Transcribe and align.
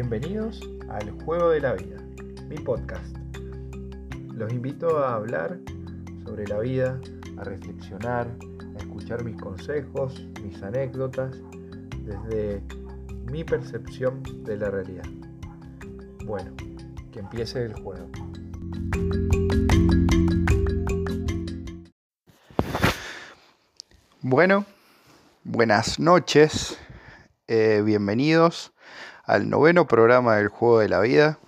Bienvenidos 0.00 0.60
al 0.90 1.10
Juego 1.24 1.50
de 1.50 1.60
la 1.60 1.72
Vida, 1.72 1.96
mi 2.48 2.54
podcast. 2.54 3.16
Los 4.32 4.52
invito 4.52 5.00
a 5.00 5.16
hablar 5.16 5.58
sobre 6.24 6.46
la 6.46 6.60
vida, 6.60 7.00
a 7.36 7.42
reflexionar, 7.42 8.28
a 8.76 8.78
escuchar 8.78 9.24
mis 9.24 9.36
consejos, 9.42 10.24
mis 10.40 10.62
anécdotas, 10.62 11.36
desde 12.04 12.62
mi 13.32 13.42
percepción 13.42 14.22
de 14.44 14.56
la 14.56 14.70
realidad. 14.70 15.02
Bueno, 16.24 16.54
que 17.10 17.18
empiece 17.18 17.64
el 17.64 17.72
juego. 17.82 18.08
Bueno, 24.20 24.64
buenas 25.42 25.98
noches, 25.98 26.78
eh, 27.48 27.82
bienvenidos 27.84 28.72
al 29.28 29.50
noveno 29.50 29.86
programa 29.86 30.36
del 30.36 30.48
Juego 30.48 30.80
de 30.80 30.88
la 30.88 31.00
Vida. 31.00 31.38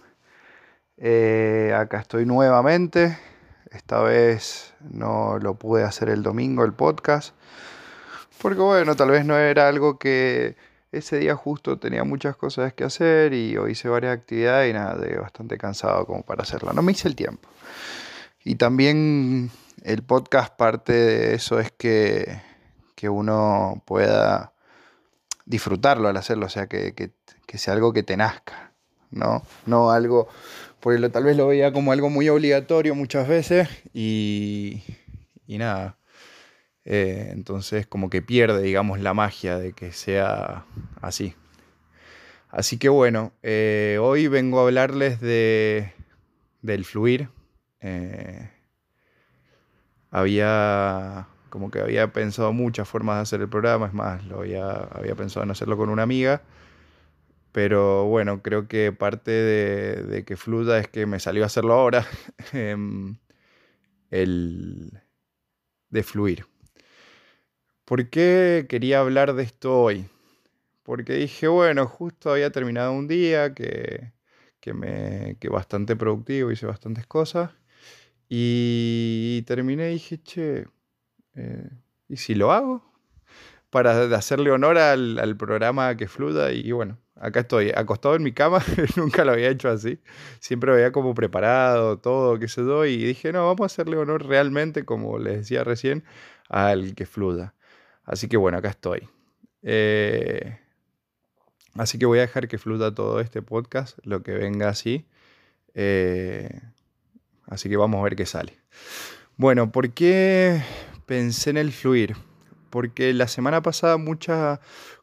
Eh, 0.98 1.74
acá 1.74 2.00
estoy 2.00 2.26
nuevamente, 2.26 3.18
esta 3.70 4.02
vez 4.02 4.74
no 4.80 5.38
lo 5.38 5.54
pude 5.54 5.82
hacer 5.82 6.10
el 6.10 6.22
domingo 6.22 6.62
el 6.66 6.74
podcast, 6.74 7.34
porque 8.42 8.60
bueno, 8.60 8.96
tal 8.96 9.10
vez 9.10 9.24
no 9.24 9.38
era 9.38 9.66
algo 9.66 9.98
que 9.98 10.56
ese 10.92 11.18
día 11.20 11.34
justo 11.36 11.78
tenía 11.78 12.04
muchas 12.04 12.36
cosas 12.36 12.74
que 12.74 12.84
hacer 12.84 13.32
y 13.32 13.56
hoy 13.56 13.72
hice 13.72 13.88
varias 13.88 14.14
actividades 14.14 14.68
y 14.68 14.74
nada, 14.74 14.98
bastante 15.18 15.56
cansado 15.56 16.04
como 16.04 16.22
para 16.22 16.42
hacerlo. 16.42 16.74
No 16.74 16.82
me 16.82 16.92
hice 16.92 17.08
el 17.08 17.16
tiempo. 17.16 17.48
Y 18.44 18.56
también 18.56 19.50
el 19.84 20.02
podcast 20.02 20.54
parte 20.54 20.92
de 20.92 21.34
eso 21.34 21.58
es 21.58 21.72
que, 21.72 22.42
que 22.94 23.08
uno 23.08 23.82
pueda 23.86 24.52
disfrutarlo 25.50 26.08
al 26.08 26.16
hacerlo, 26.16 26.46
o 26.46 26.48
sea, 26.48 26.68
que, 26.68 27.10
sea 27.58 27.74
algo 27.74 27.92
que 27.92 28.02
te 28.02 28.16
nazca, 28.16 28.72
¿no? 29.10 29.42
No 29.66 29.90
algo, 29.90 30.28
porque 30.80 30.98
lo, 30.98 31.10
tal 31.10 31.24
vez 31.24 31.36
lo 31.36 31.46
veía 31.46 31.72
como 31.72 31.92
algo 31.92 32.10
muy 32.10 32.28
obligatorio 32.28 32.94
muchas 32.94 33.28
veces 33.28 33.68
y, 33.92 34.82
y 35.46 35.58
nada, 35.58 35.98
eh, 36.84 37.28
entonces 37.32 37.86
como 37.86 38.10
que 38.10 38.22
pierde, 38.22 38.62
digamos, 38.62 39.00
la 39.00 39.14
magia 39.14 39.58
de 39.58 39.72
que 39.72 39.92
sea 39.92 40.64
así. 41.00 41.34
Así 42.48 42.78
que 42.78 42.88
bueno, 42.88 43.32
eh, 43.42 43.98
hoy 44.00 44.26
vengo 44.26 44.60
a 44.60 44.64
hablarles 44.64 45.20
de, 45.20 45.92
del 46.62 46.84
fluir. 46.84 47.28
Eh, 47.80 48.50
había 50.10 51.28
como 51.48 51.70
que 51.70 51.80
había 51.80 52.12
pensado 52.12 52.52
muchas 52.52 52.88
formas 52.88 53.16
de 53.16 53.22
hacer 53.22 53.40
el 53.40 53.48
programa, 53.48 53.86
es 53.86 53.92
más, 53.92 54.24
lo 54.24 54.40
había, 54.40 54.70
había 54.70 55.14
pensado 55.16 55.44
en 55.44 55.50
hacerlo 55.50 55.76
con 55.76 55.90
una 55.90 56.02
amiga. 56.02 56.42
Pero 57.52 58.04
bueno, 58.04 58.42
creo 58.42 58.68
que 58.68 58.92
parte 58.92 59.30
de, 59.30 60.24
que 60.24 60.36
fluya 60.36 60.78
es 60.78 60.88
que 60.88 61.06
me 61.06 61.20
salió 61.20 61.42
a 61.42 61.46
hacerlo 61.46 61.74
ahora. 61.74 62.06
Em, 62.52 63.18
el 64.10 65.00
de 65.90 66.02
fluir. 66.02 66.46
¿Por 67.84 68.08
qué 68.10 68.66
quería 68.68 69.00
hablar 69.00 69.34
de 69.34 69.42
esto 69.42 69.82
hoy? 69.82 70.06
Porque 70.84 71.14
dije, 71.14 71.48
bueno, 71.48 71.86
justo 71.86 72.30
había 72.32 72.50
terminado 72.50 72.92
un 72.92 73.08
día 73.08 73.54
que, 73.54 74.12
que, 74.60 74.74
me, 74.74 75.36
que 75.40 75.48
bastante 75.48 75.96
productivo, 75.96 76.52
hice 76.52 76.66
bastantes 76.66 77.06
cosas. 77.06 77.50
Y 78.28 79.42
terminé 79.46 79.90
y 79.90 79.94
dije, 79.94 80.22
che, 80.22 80.68
eh, 81.34 81.70
¿y 82.08 82.16
si 82.16 82.34
lo 82.34 82.52
hago? 82.52 82.84
Para 83.70 84.04
hacerle 84.16 84.50
honor 84.52 84.78
al, 84.78 85.18
al 85.18 85.36
programa 85.36 85.96
que 85.96 86.08
fluda. 86.08 86.52
Y 86.52 86.70
bueno, 86.72 86.98
acá 87.20 87.40
estoy, 87.40 87.70
acostado 87.74 88.16
en 88.16 88.22
mi 88.22 88.32
cama. 88.32 88.60
Nunca 88.96 89.24
lo 89.24 89.32
había 89.32 89.50
hecho 89.50 89.68
así. 89.68 90.00
Siempre 90.40 90.72
había 90.72 90.90
como 90.90 91.14
preparado, 91.14 91.98
todo, 91.98 92.38
qué 92.38 92.48
sé 92.48 92.62
yo. 92.62 92.84
Y 92.86 92.96
dije, 92.96 93.32
no, 93.32 93.46
vamos 93.46 93.60
a 93.60 93.66
hacerle 93.66 93.96
honor 93.96 94.26
realmente, 94.26 94.84
como 94.84 95.18
les 95.18 95.36
decía 95.38 95.62
recién, 95.62 96.04
al 96.48 96.94
que 96.94 97.06
fluda. 97.06 97.54
Así 98.04 98.28
que 98.28 98.36
bueno, 98.36 98.58
acá 98.58 98.70
estoy. 98.70 99.08
Eh, 99.62 100.58
así 101.74 101.98
que 101.98 102.06
voy 102.06 102.18
a 102.18 102.22
dejar 102.22 102.48
que 102.48 102.58
fluta 102.58 102.94
todo 102.94 103.20
este 103.20 103.42
podcast, 103.42 103.98
lo 104.02 104.22
que 104.22 104.32
venga 104.32 104.68
así. 104.68 105.06
Eh, 105.74 106.60
así 107.46 107.68
que 107.68 107.76
vamos 107.76 108.00
a 108.00 108.04
ver 108.04 108.16
qué 108.16 108.26
sale. 108.26 108.58
Bueno, 109.36 109.70
¿por 109.70 109.92
qué 109.92 110.62
pensé 111.06 111.50
en 111.50 111.58
el 111.58 111.72
fluir? 111.72 112.16
Porque 112.70 113.12
la 113.12 113.28
semana 113.28 113.62
pasada 113.62 113.96
mucha 113.96 114.60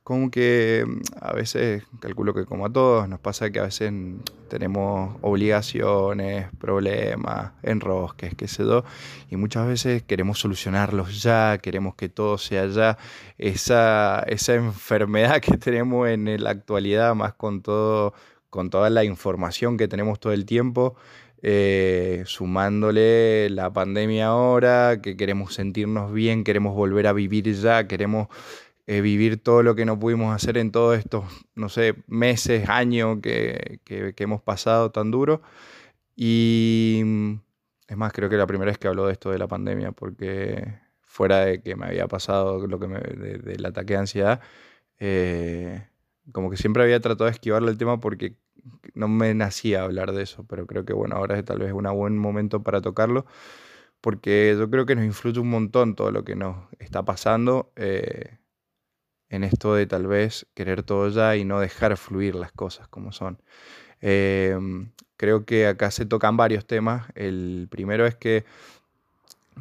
como 0.08 0.32
que 0.32 0.86
a 1.20 1.34
veces, 1.34 1.84
calculo 2.00 2.34
que 2.34 2.46
como 2.46 2.66
a 2.66 2.72
todos, 2.72 3.10
nos 3.10 3.20
pasa 3.20 3.50
que 3.50 3.60
a 3.60 3.64
veces 3.64 3.92
tenemos 4.48 5.18
obligaciones, 5.22 6.48
problemas, 6.58 7.52
enrosques, 7.62 8.34
qué 8.36 8.48
sé 8.48 8.64
yo, 8.64 8.86
y 9.30 9.36
muchas 9.36 9.68
veces 9.68 10.04
queremos 10.04 10.40
solucionarlos 10.40 11.22
ya, 11.22 11.58
queremos 11.58 11.96
que 11.96 12.08
todo 12.08 12.38
sea 12.38 12.68
ya. 12.68 12.98
Esa, 13.38 14.24
esa 14.28 14.56
enfermedad 14.56 15.42
que 15.42 15.58
tenemos 15.58 16.08
en 16.08 16.42
la 16.42 16.52
actualidad, 16.52 17.14
más 17.14 17.34
con 17.34 17.62
todo, 17.62 18.14
con 18.50 18.70
toda 18.70 18.90
la 18.90 19.04
información 19.04 19.76
que 19.76 19.90
tenemos 19.90 20.22
todo 20.22 20.32
el 20.32 20.46
tiempo, 20.46 20.96
eh, 21.50 22.24
sumándole 22.26 23.50
la 23.50 23.72
pandemia 23.72 24.28
ahora, 24.28 25.02
que 25.02 25.16
queremos 25.16 25.54
sentirnos 25.54 26.12
bien, 26.12 26.44
queremos 26.44 26.76
volver 26.76 27.08
a 27.08 27.14
vivir 27.14 27.50
ya, 27.54 27.88
queremos 27.88 28.28
eh, 28.86 29.00
vivir 29.00 29.42
todo 29.42 29.64
lo 29.64 29.74
que 29.74 29.86
no 29.86 29.98
pudimos 29.98 30.36
hacer 30.36 30.58
en 30.58 30.72
todos 30.74 30.98
estos, 31.00 31.24
no 31.56 31.70
sé, 31.70 31.96
meses, 32.08 32.68
años 32.68 33.20
que, 33.22 33.80
hemos 34.18 34.42
pasado 34.42 34.92
tan 34.92 35.10
duro. 35.10 35.42
Y 36.18 37.02
mm, 37.06 37.34
es 37.88 37.98
más, 37.98 38.12
creo 38.12 38.30
que 38.30 38.36
la 38.36 38.48
primera 38.48 38.72
vez 38.72 38.78
que 38.78 38.90
hablo 38.90 39.06
de 39.08 39.14
esto 39.14 39.32
de 39.32 39.38
la 39.40 39.48
pandemia, 39.48 39.94
porque 39.94 40.80
fuera 41.02 41.46
de 41.46 41.62
que 41.62 41.78
me 41.78 41.86
había 41.86 42.10
pasado 42.10 42.68
lo 42.68 42.78
que 42.78 42.88
me, 42.88 43.00
del 43.00 43.66
ataque 43.66 43.94
de 43.94 44.00
ansiedad, 44.00 44.42
eh, 45.00 45.88
como 46.34 46.50
que 46.50 46.58
siempre 46.58 46.84
había 46.84 47.00
tratado 47.00 47.26
de 47.26 47.32
esquivarle 47.32 47.72
el 47.72 47.78
tema 47.78 48.02
porque 48.02 48.36
no 48.94 49.08
me 49.08 49.34
nacía 49.34 49.84
hablar 49.84 50.12
de 50.14 50.24
eso, 50.24 50.46
pero 50.48 50.66
creo 50.68 50.86
que 50.86 50.94
bueno, 50.94 51.16
ahora 51.16 51.38
es 51.38 51.46
tal 51.46 51.60
vez 51.60 51.74
un 51.74 51.84
buen 51.96 52.18
momento 52.18 52.64
para 52.64 52.82
tocarlo, 52.82 53.26
porque 54.02 54.56
yo 54.58 54.70
creo 54.70 54.86
que 54.86 54.96
nos 54.96 55.06
influye 55.06 55.40
un 55.40 55.50
montón 55.50 55.96
todo 55.96 56.12
lo 56.12 56.24
que 56.24 56.36
nos 56.36 56.58
está 56.80 57.04
pasando. 57.06 57.72
Eh, 57.76 58.38
en 59.30 59.44
esto 59.44 59.76
de 59.76 59.86
tal 59.88 60.08
vez 60.08 60.48
querer 60.54 60.84
todo 60.84 61.10
ya 61.10 61.36
y 61.36 61.46
no 61.46 61.60
dejar 61.60 61.98
fluir 61.98 62.36
las 62.36 62.52
cosas 62.52 62.88
como 62.88 63.12
son. 63.12 63.42
Em, 64.02 64.92
creo 65.18 65.46
que 65.46 65.68
acá 65.68 65.92
se 65.92 66.06
tocan 66.06 66.38
varios 66.38 66.66
temas. 66.66 67.08
El 67.16 67.68
primero 67.70 68.06
es 68.06 68.16
que 68.16 68.46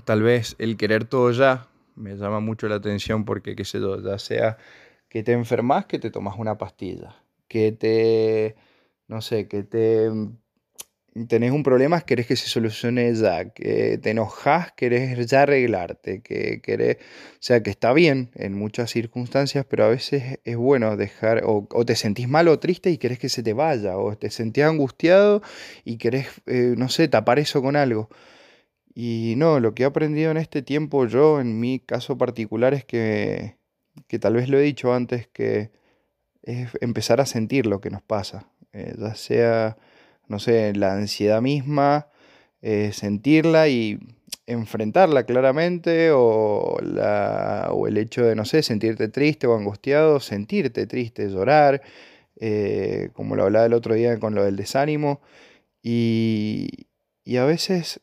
tal 0.04 0.22
vez 0.22 0.56
el 0.58 0.76
querer 0.76 1.04
todo 1.04 1.30
ya 1.32 1.66
me 1.96 2.16
llama 2.16 2.40
mucho 2.40 2.68
la 2.68 2.76
atención 2.76 3.24
porque, 3.24 3.56
qué 3.56 3.64
sé 3.64 3.80
yo, 3.80 4.00
ya 4.02 4.18
sea 4.18 4.58
que 5.08 5.22
te 5.22 5.32
enfermas, 5.32 5.86
que 5.86 5.98
te 5.98 6.10
tomas 6.10 6.38
una 6.38 6.58
pastilla, 6.58 7.16
que 7.48 7.72
te, 7.72 8.56
no 9.08 9.20
sé, 9.22 9.48
que 9.48 9.62
te 9.62 10.10
tenés 11.24 11.52
un 11.52 11.62
problema, 11.62 12.02
querés 12.02 12.26
que 12.26 12.36
se 12.36 12.48
solucione 12.48 13.14
ya, 13.14 13.50
que 13.50 13.98
te 13.98 14.10
enojas, 14.10 14.72
querés 14.72 15.26
ya 15.26 15.42
arreglarte, 15.42 16.20
que 16.20 16.60
querés, 16.60 16.96
o 16.96 17.38
sea, 17.40 17.62
que 17.62 17.70
está 17.70 17.92
bien 17.92 18.30
en 18.34 18.52
muchas 18.52 18.90
circunstancias, 18.90 19.64
pero 19.68 19.84
a 19.84 19.88
veces 19.88 20.38
es 20.44 20.56
bueno 20.56 20.96
dejar, 20.96 21.42
o, 21.44 21.66
te 21.86 21.96
sentís 21.96 22.28
mal 22.28 22.48
o 22.48 22.58
triste 22.58 22.90
y 22.90 22.98
querés 22.98 23.18
que 23.18 23.30
se 23.30 23.42
te 23.42 23.54
vaya, 23.54 23.96
o 23.96 24.16
te 24.16 24.30
sentís 24.30 24.64
angustiado 24.64 25.42
y 25.84 25.96
querés, 25.98 26.28
eh, 26.46 26.74
no 26.76 26.88
sé, 26.88 27.08
tapar 27.08 27.38
eso 27.38 27.62
con 27.62 27.76
algo. 27.76 28.08
Y 28.94 29.34
no, 29.36 29.60
lo 29.60 29.74
que 29.74 29.84
he 29.84 29.86
aprendido 29.86 30.30
en 30.30 30.38
este 30.38 30.62
tiempo 30.62 31.06
yo, 31.06 31.40
en 31.40 31.60
mi 31.60 31.80
caso 31.80 32.18
particular, 32.18 32.74
es 32.74 32.84
que, 32.84 33.56
que 34.08 34.18
tal 34.18 34.34
vez 34.34 34.48
lo 34.48 34.58
he 34.58 34.62
dicho 34.62 34.94
antes, 34.94 35.28
que 35.28 35.70
es 36.42 36.70
empezar 36.80 37.20
a 37.20 37.26
sentir 37.26 37.66
lo 37.66 37.80
que 37.80 37.90
nos 37.90 38.02
pasa, 38.02 38.50
eh, 38.76 38.94
ya 38.98 39.14
sea 39.14 39.76
no 40.28 40.38
sé, 40.38 40.74
la 40.74 40.94
ansiedad 40.94 41.40
misma, 41.42 42.08
eh, 42.62 42.90
sentirla 42.92 43.68
y 43.68 43.98
enfrentarla 44.46 45.24
claramente 45.24 46.10
o, 46.12 46.78
la, 46.82 47.68
o, 47.72 47.86
el 47.86 47.98
hecho 47.98 48.24
de, 48.24 48.34
no 48.36 48.44
sé, 48.44 48.62
sentirte 48.62 49.08
triste 49.08 49.46
o 49.46 49.56
angustiado, 49.56 50.20
sentirte 50.20 50.86
triste, 50.86 51.28
llorar, 51.28 51.82
eh, 52.40 53.10
como 53.14 53.36
lo 53.36 53.44
hablaba 53.44 53.66
el 53.66 53.72
otro 53.72 53.94
día 53.94 54.18
con 54.18 54.34
lo 54.34 54.44
del 54.44 54.56
desánimo, 54.56 55.20
y, 55.82 56.68
y 57.24 57.36
a 57.38 57.44
veces 57.44 58.00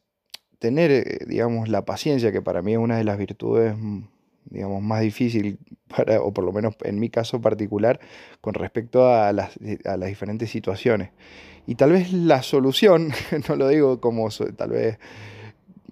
tener, 0.60 1.28
digamos, 1.28 1.70
la 1.70 1.86
paciencia, 1.86 2.32
que 2.32 2.42
para 2.42 2.62
mí 2.62 2.74
es 2.74 2.78
una 2.80 2.98
de 2.98 3.04
las 3.04 3.18
virtudes, 3.18 3.76
digamos, 4.46 4.82
más 4.82 5.02
difíciles, 5.02 5.56
para, 5.88 6.22
o 6.22 6.34
por 6.34 6.44
lo 6.44 6.52
menos 6.52 6.76
en 6.84 7.00
mi 7.00 7.10
caso 7.10 7.42
particular, 7.42 8.00
con 8.42 8.54
respecto 8.54 9.14
a 9.14 9.32
las, 9.34 9.58
a 9.86 9.98
las 9.98 10.10
diferentes 10.10 10.50
situaciones. 10.50 11.12
Y 11.66 11.76
tal 11.76 11.92
vez 11.92 12.12
la 12.12 12.44
solución, 12.44 13.12
no 13.50 13.56
lo 13.56 13.68
digo 13.68 14.00
como 14.00 14.30
tal 14.58 14.72
vez 14.72 15.00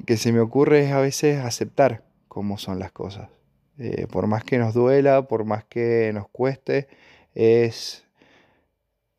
que 0.05 0.17
se 0.17 0.31
me 0.31 0.39
ocurre 0.39 0.85
es 0.85 0.91
a 0.91 0.99
veces 0.99 1.39
aceptar 1.39 2.03
cómo 2.27 2.57
son 2.57 2.79
las 2.79 2.91
cosas. 2.91 3.29
Eh, 3.77 4.07
por 4.07 4.27
más 4.27 4.43
que 4.43 4.57
nos 4.57 4.73
duela, 4.73 5.27
por 5.27 5.45
más 5.45 5.63
que 5.65 6.11
nos 6.13 6.27
cueste, 6.29 6.87
es, 7.33 8.05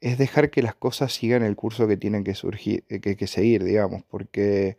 es 0.01 0.19
dejar 0.19 0.51
que 0.51 0.63
las 0.63 0.75
cosas 0.75 1.13
sigan 1.13 1.43
el 1.43 1.57
curso 1.57 1.89
que 1.89 1.97
tienen 1.97 2.25
que, 2.25 2.35
surgir, 2.35 2.85
eh, 2.89 3.01
que, 3.01 3.27
seguir, 3.27 3.65
digamos, 3.65 4.03
porque 4.05 4.77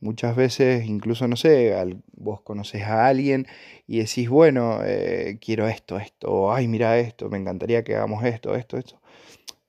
muchas 0.00 0.36
veces, 0.36 0.86
incluso, 0.86 1.28
no 1.28 1.36
sé, 1.36 1.74
vos 2.12 2.40
conoces 2.42 2.82
a 2.84 3.06
alguien 3.06 3.46
y 3.86 3.98
decís, 3.98 4.28
bueno, 4.28 4.80
eh, 4.84 5.38
quiero 5.40 5.68
esto, 5.68 5.98
esto, 5.98 6.52
ay, 6.52 6.68
mira 6.68 6.98
esto, 6.98 7.28
me 7.28 7.38
encantaría 7.38 7.84
que 7.84 7.94
hagamos 7.94 8.24
esto, 8.24 8.54
esto, 8.54 8.78
esto. 8.78 9.00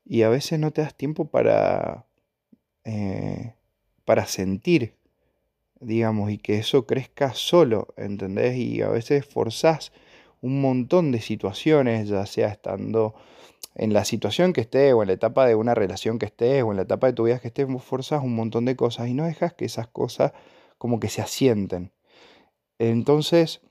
Y 0.05 0.23
a 0.23 0.29
veces 0.29 0.59
no 0.59 0.71
te 0.71 0.81
das 0.81 0.95
tiempo 0.95 1.25
para, 1.25 2.05
eh, 2.85 3.53
para 4.05 4.25
sentir, 4.25 4.95
digamos, 5.79 6.31
y 6.31 6.37
que 6.37 6.57
eso 6.59 6.85
crezca 6.85 7.33
solo, 7.33 7.89
¿entendés? 7.97 8.57
Y 8.57 8.81
a 8.81 8.89
veces 8.89 9.25
forzás 9.25 9.91
un 10.41 10.61
montón 10.61 11.11
de 11.11 11.21
situaciones, 11.21 12.09
ya 12.09 12.25
sea 12.25 12.49
estando 12.49 13.15
en 13.77 13.93
la 13.93 14.05
situación 14.05 14.53
que 14.53 14.61
estés, 14.61 14.93
o 14.93 15.03
en 15.03 15.07
la 15.07 15.13
etapa 15.13 15.45
de 15.45 15.55
una 15.55 15.75
relación 15.75 16.17
que 16.17 16.25
estés, 16.25 16.63
o 16.63 16.71
en 16.71 16.77
la 16.77 16.83
etapa 16.83 17.07
de 17.07 17.13
tu 17.13 17.25
vida 17.25 17.39
que 17.39 17.47
estés, 17.47 17.67
forzas 17.83 18.23
un 18.23 18.35
montón 18.35 18.65
de 18.65 18.75
cosas 18.75 19.07
y 19.07 19.13
no 19.13 19.25
dejas 19.25 19.53
que 19.53 19.65
esas 19.65 19.87
cosas 19.87 20.33
como 20.77 20.99
que 20.99 21.09
se 21.09 21.21
asienten. 21.21 21.91
Entonces, 22.79 23.61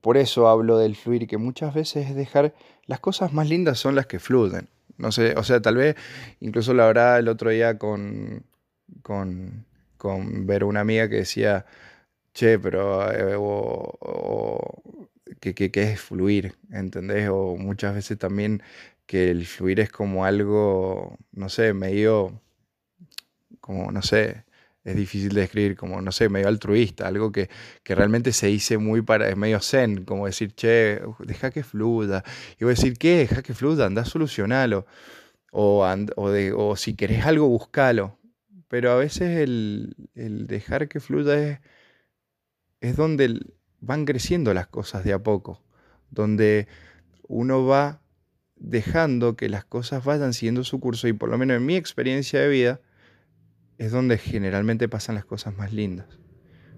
por 0.00 0.16
eso 0.16 0.48
hablo 0.48 0.76
del 0.78 0.96
fluir, 0.96 1.26
que 1.26 1.38
muchas 1.38 1.72
veces 1.72 2.10
es 2.10 2.16
dejar, 2.16 2.54
las 2.86 3.00
cosas 3.00 3.32
más 3.32 3.48
lindas 3.48 3.78
son 3.78 3.94
las 3.94 4.06
que 4.06 4.18
fluyen. 4.18 4.68
No 4.98 5.12
sé, 5.12 5.34
o 5.36 5.44
sea, 5.44 5.62
tal 5.62 5.76
vez 5.76 5.96
incluso 6.40 6.74
la 6.74 6.86
verdad 6.86 7.18
el 7.18 7.28
otro 7.28 7.50
día 7.50 7.78
con, 7.78 8.44
con, 9.02 9.64
con 9.96 10.46
ver 10.46 10.64
una 10.64 10.80
amiga 10.80 11.08
que 11.08 11.16
decía, 11.16 11.64
che, 12.34 12.58
pero 12.58 13.10
eh, 13.10 13.36
que, 15.40 15.54
que, 15.54 15.82
es 15.82 16.00
fluir, 16.00 16.54
¿entendés? 16.70 17.28
O 17.30 17.56
muchas 17.56 17.94
veces 17.94 18.18
también 18.18 18.62
que 19.06 19.30
el 19.30 19.46
fluir 19.46 19.80
es 19.80 19.90
como 19.90 20.24
algo, 20.24 21.18
no 21.32 21.48
sé, 21.48 21.74
medio, 21.74 22.40
como, 23.60 23.92
no 23.92 24.02
sé, 24.02 24.44
es 24.84 24.96
difícil 24.96 25.34
de 25.34 25.42
describir, 25.42 25.76
como, 25.76 26.00
no 26.02 26.12
sé, 26.12 26.28
medio 26.28 26.48
altruista, 26.48 27.06
algo 27.06 27.30
que, 27.30 27.48
que 27.84 27.94
realmente 27.94 28.32
se 28.32 28.48
dice 28.48 28.78
muy 28.78 29.02
para, 29.02 29.28
es 29.28 29.36
medio 29.36 29.60
zen, 29.60 30.04
como 30.04 30.26
decir, 30.26 30.54
che, 30.54 31.00
deja 31.20 31.50
que 31.50 31.62
fluya. 31.62 32.24
Y 32.58 32.64
voy 32.64 32.72
a 32.72 32.76
decir, 32.76 32.98
¿qué? 32.98 33.18
Deja 33.18 33.42
que 33.42 33.54
fluya, 33.54 33.86
anda 33.86 34.02
a 34.02 34.04
solucionarlo. 34.04 34.86
O, 35.52 35.86
o, 36.16 36.30
de, 36.30 36.52
o 36.52 36.76
si 36.76 36.94
querés 36.94 37.24
algo, 37.26 37.48
buscalo. 37.48 38.18
Pero 38.68 38.90
a 38.92 38.96
veces 38.96 39.38
el, 39.38 39.94
el 40.14 40.46
dejar 40.46 40.88
que 40.88 41.00
fluya 41.00 41.38
es, 41.38 41.60
es 42.80 42.96
donde 42.96 43.40
van 43.80 44.04
creciendo 44.04 44.54
las 44.54 44.66
cosas 44.68 45.04
de 45.04 45.12
a 45.12 45.22
poco, 45.22 45.62
donde 46.10 46.66
uno 47.28 47.64
va 47.66 48.01
dejando 48.62 49.36
que 49.36 49.48
las 49.48 49.64
cosas 49.64 50.04
vayan 50.04 50.32
siguiendo 50.32 50.64
su 50.64 50.78
curso 50.80 51.08
y 51.08 51.12
por 51.12 51.28
lo 51.28 51.36
menos 51.36 51.56
en 51.56 51.66
mi 51.66 51.76
experiencia 51.76 52.40
de 52.40 52.48
vida 52.48 52.80
es 53.78 53.90
donde 53.90 54.18
generalmente 54.18 54.88
pasan 54.88 55.16
las 55.16 55.24
cosas 55.24 55.56
más 55.56 55.72
lindas. 55.72 56.06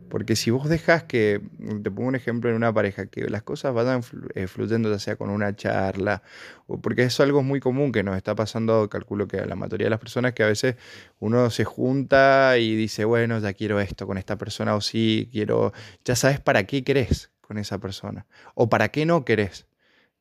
Porque 0.08 0.36
si 0.36 0.50
vos 0.50 0.68
dejas 0.68 1.02
que, 1.02 1.40
te 1.82 1.90
pongo 1.90 2.08
un 2.08 2.14
ejemplo 2.14 2.48
en 2.48 2.56
una 2.56 2.72
pareja, 2.72 3.06
que 3.06 3.28
las 3.28 3.42
cosas 3.42 3.74
vayan 3.74 4.02
eh, 4.34 4.46
fluyendo 4.46 4.90
ya 4.90 4.98
sea 4.98 5.16
con 5.16 5.28
una 5.28 5.56
charla, 5.56 6.22
o 6.66 6.80
porque 6.80 7.02
eso 7.02 7.22
es 7.22 7.26
algo 7.26 7.42
muy 7.42 7.58
común 7.58 7.90
que 7.90 8.02
nos 8.02 8.16
está 8.16 8.34
pasando, 8.34 8.88
calculo 8.88 9.26
que 9.26 9.38
a 9.38 9.46
la 9.46 9.56
mayoría 9.56 9.86
de 9.86 9.90
las 9.90 9.98
personas, 9.98 10.32
que 10.32 10.44
a 10.44 10.46
veces 10.46 10.76
uno 11.18 11.50
se 11.50 11.64
junta 11.64 12.58
y 12.58 12.76
dice, 12.76 13.04
bueno, 13.04 13.38
ya 13.40 13.54
quiero 13.54 13.80
esto 13.80 14.06
con 14.06 14.16
esta 14.16 14.38
persona, 14.38 14.76
o 14.76 14.80
sí, 14.80 15.28
quiero, 15.32 15.72
ya 16.04 16.14
sabes 16.16 16.38
para 16.38 16.64
qué 16.64 16.84
querés 16.84 17.32
con 17.40 17.58
esa 17.58 17.78
persona, 17.78 18.26
o 18.54 18.68
para 18.68 18.88
qué 18.88 19.06
no 19.06 19.24
querés. 19.24 19.66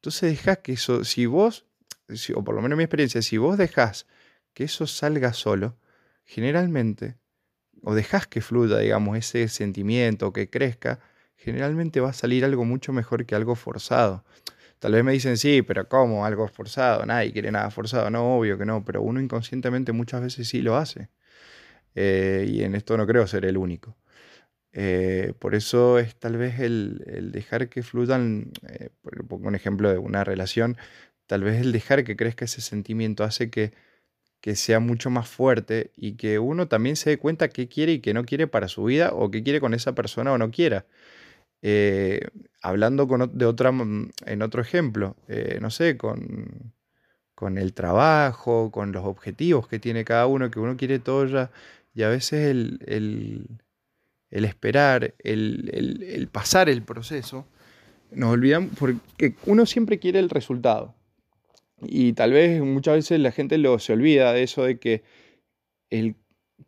Entonces 0.03 0.31
dejas 0.31 0.57
que 0.57 0.73
eso, 0.73 1.05
si 1.05 1.27
vos, 1.27 1.65
o 2.35 2.43
por 2.43 2.55
lo 2.55 2.61
menos 2.61 2.75
en 2.75 2.79
mi 2.79 2.83
experiencia, 2.83 3.21
si 3.21 3.37
vos 3.37 3.57
dejas 3.57 4.05
que 4.53 4.65
eso 4.65 4.85
salga 4.85 5.31
solo, 5.31 5.77
generalmente, 6.25 7.15
o 7.81 7.95
dejas 7.95 8.27
que 8.27 8.41
fluya, 8.41 8.79
digamos, 8.79 9.17
ese 9.17 9.47
sentimiento, 9.47 10.33
que 10.33 10.49
crezca, 10.49 10.99
generalmente 11.37 12.01
va 12.01 12.09
a 12.09 12.13
salir 12.13 12.43
algo 12.43 12.65
mucho 12.65 12.91
mejor 12.91 13.25
que 13.25 13.33
algo 13.33 13.55
forzado. 13.55 14.25
Tal 14.79 14.91
vez 14.91 15.05
me 15.05 15.13
dicen, 15.13 15.37
sí, 15.37 15.61
pero 15.61 15.87
¿cómo? 15.87 16.25
Algo 16.25 16.49
forzado, 16.49 17.05
nadie 17.05 17.31
quiere 17.31 17.49
nada 17.49 17.71
forzado. 17.71 18.09
No, 18.09 18.35
obvio 18.35 18.57
que 18.57 18.65
no, 18.65 18.83
pero 18.83 19.01
uno 19.01 19.21
inconscientemente 19.21 19.93
muchas 19.93 20.21
veces 20.21 20.49
sí 20.49 20.61
lo 20.61 20.75
hace. 20.75 21.07
Eh, 21.95 22.45
y 22.49 22.63
en 22.63 22.75
esto 22.75 22.97
no 22.97 23.07
creo 23.07 23.25
ser 23.25 23.45
el 23.45 23.55
único. 23.55 23.95
Eh, 24.73 25.33
por 25.39 25.53
eso 25.55 25.99
es 25.99 26.15
tal 26.15 26.37
vez 26.37 26.59
el, 26.59 27.31
dejar 27.31 27.69
que 27.69 27.83
fluyan, 27.83 28.51
eh, 28.67 28.89
un 29.29 29.55
ejemplo 29.55 29.89
de 29.91 29.99
una 29.99 30.23
relación, 30.23 30.77
tal 31.27 31.43
vez 31.43 31.61
el 31.61 31.71
dejar 31.71 32.03
que 32.03 32.15
crezca 32.15 32.45
ese 32.45 32.61
sentimiento 32.61 33.23
hace 33.23 33.49
que, 33.51 33.73
que 34.41 34.55
sea 34.55 34.79
mucho 34.79 35.09
más 35.11 35.29
fuerte 35.29 35.91
y 35.95 36.15
que 36.17 36.39
uno 36.39 36.67
también 36.67 36.95
se 36.97 37.11
dé 37.11 37.19
cuenta 37.19 37.49
qué 37.49 37.67
quiere 37.69 37.93
y 37.93 37.99
qué 38.01 38.13
no 38.13 38.25
quiere 38.25 38.47
para 38.47 38.67
su 38.67 38.85
vida 38.85 39.13
o 39.13 39.31
qué 39.31 39.43
quiere 39.43 39.61
con 39.61 39.73
esa 39.73 39.95
persona 39.95 40.33
o 40.33 40.37
no 40.37 40.51
quiera. 40.51 40.85
Eh, 41.61 42.21
hablando 42.61 43.07
con, 43.07 43.37
de 43.37 43.45
otra, 43.45 43.71
mm, 43.71 44.11
en 44.25 44.41
otro 44.43 44.61
ejemplo, 44.61 45.15
no 45.61 45.69
sé, 45.71 45.97
con, 45.97 46.73
con 47.35 47.57
el 47.57 47.73
trabajo, 47.73 48.71
con 48.71 48.91
los 48.91 49.05
objetivos 49.05 49.67
que 49.67 49.79
tiene 49.79 50.05
cada 50.05 50.27
uno, 50.27 50.51
que 50.51 50.59
uno 50.59 50.77
quiere 50.77 50.99
todo 50.99 51.25
ya, 51.27 51.51
y 51.95 52.03
a 52.03 52.09
veces 52.09 52.49
el, 52.49 52.79
el 52.87 53.47
esperar, 54.33 55.13
el, 55.19 56.27
pasar 56.31 56.69
el 56.69 56.81
proceso, 56.83 57.45
nos 58.11 58.31
olvidamos 58.31 58.71
porque 58.77 59.35
uno 59.45 59.65
siempre 59.65 59.99
quiere 59.99 60.19
el 60.19 60.29
resultado. 60.29 60.95
Y 61.81 62.13
tal 62.13 62.31
vez 62.31 62.61
muchas 62.61 62.95
veces 62.95 63.19
la 63.19 63.31
gente 63.31 63.57
lo, 63.57 63.77
se 63.79 63.93
olvida 63.93 64.33
de 64.33 64.43
eso 64.43 64.63
de 64.63 64.79
que, 64.79 65.03
el, 65.89 66.15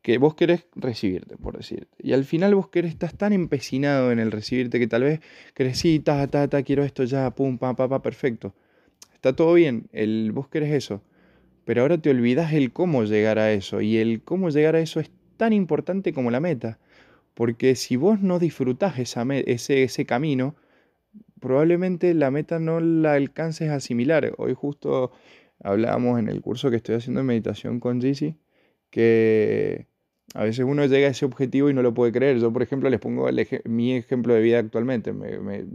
que 0.02 0.18
vos 0.18 0.36
querés 0.36 0.66
recibirte, 0.76 1.38
por 1.38 1.58
decirte. 1.58 1.96
Y 2.00 2.14
al 2.14 2.26
final 2.26 2.54
vos 2.56 2.70
querés, 2.70 2.92
estás 2.92 3.16
tan 3.16 3.34
empecinado 3.34 4.12
en 4.12 4.20
el 4.20 4.32
recibirte 4.32 4.80
que 4.80 4.88
tal 4.88 5.04
vez 5.04 5.22
querés, 5.54 5.78
sí, 5.80 6.00
ta, 6.00 6.28
ta, 6.28 6.48
ta, 6.48 6.64
quiero 6.64 6.84
esto 6.84 7.04
ya, 7.04 7.32
pum, 7.32 7.58
pa, 7.58 7.76
pa, 7.76 7.88
pa, 7.88 8.02
perfecto. 8.02 8.54
Está 9.14 9.36
todo 9.36 9.54
bien, 9.54 9.88
el, 9.92 10.32
vos 10.34 10.48
querés 10.50 10.74
eso. 10.74 11.02
Pero 11.66 11.82
ahora 11.82 11.98
te 11.98 12.12
olvidas 12.12 12.54
el 12.54 12.72
cómo 12.72 13.04
llegar 13.06 13.40
a 13.40 13.52
eso. 13.52 13.82
Y 13.82 13.98
el 13.98 14.22
cómo 14.22 14.50
llegar 14.50 14.76
a 14.76 14.80
eso 14.80 15.00
es 15.00 15.10
tan 15.38 15.54
importante 15.54 16.14
como 16.14 16.30
la 16.30 16.40
meta. 16.40 16.80
Porque 17.36 17.76
si 17.76 17.98
vos 17.98 18.22
no 18.22 18.40
disfrutás 18.40 18.98
ese, 18.98 19.84
ese 19.84 20.06
camino, 20.06 20.56
probablemente 21.40 22.14
la 22.16 22.32
meta 22.32 22.60
no 22.60 22.80
la 22.80 23.14
alcances 23.14 23.70
a 23.70 23.76
asimilar. 23.76 24.34
Hoy 24.38 24.54
justo 24.56 25.12
hablábamos 25.64 26.18
en 26.20 26.30
el 26.30 26.42
curso 26.42 26.72
que 26.72 26.78
estoy 26.78 26.96
haciendo 26.96 27.20
de 27.20 27.28
meditación 27.28 27.80
con 27.80 28.02
Gizzy, 28.02 28.38
que 28.90 29.88
a 30.34 30.44
veces 30.44 30.66
uno 30.66 30.86
llega 30.86 31.08
a 31.08 31.12
ese 31.12 31.26
objetivo 31.26 31.70
y 31.70 31.74
no 31.74 31.82
lo 31.82 31.94
puede 31.94 32.14
creer. 32.14 32.40
Yo, 32.40 32.52
por 32.52 32.64
ejemplo, 32.64 32.90
les 32.90 33.00
pongo 33.00 33.28
mi 33.66 33.96
ejemplo 33.96 34.34
de 34.34 34.42
vida 34.42 34.60
actualmente. 34.60 35.14
Me, 35.14 35.66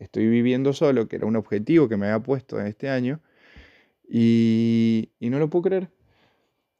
estoy 0.00 0.28
viviendo 0.28 0.72
solo, 0.72 1.08
que 1.08 1.16
era 1.16 1.26
un 1.26 1.36
objetivo 1.36 1.88
que 1.88 1.96
me 1.96 2.06
había 2.06 2.22
puesto 2.22 2.60
este 2.60 2.88
año, 2.88 3.20
y, 4.08 5.10
y 5.20 5.30
no 5.30 5.38
lo 5.38 5.48
puedo 5.48 5.62
creer. 5.62 5.93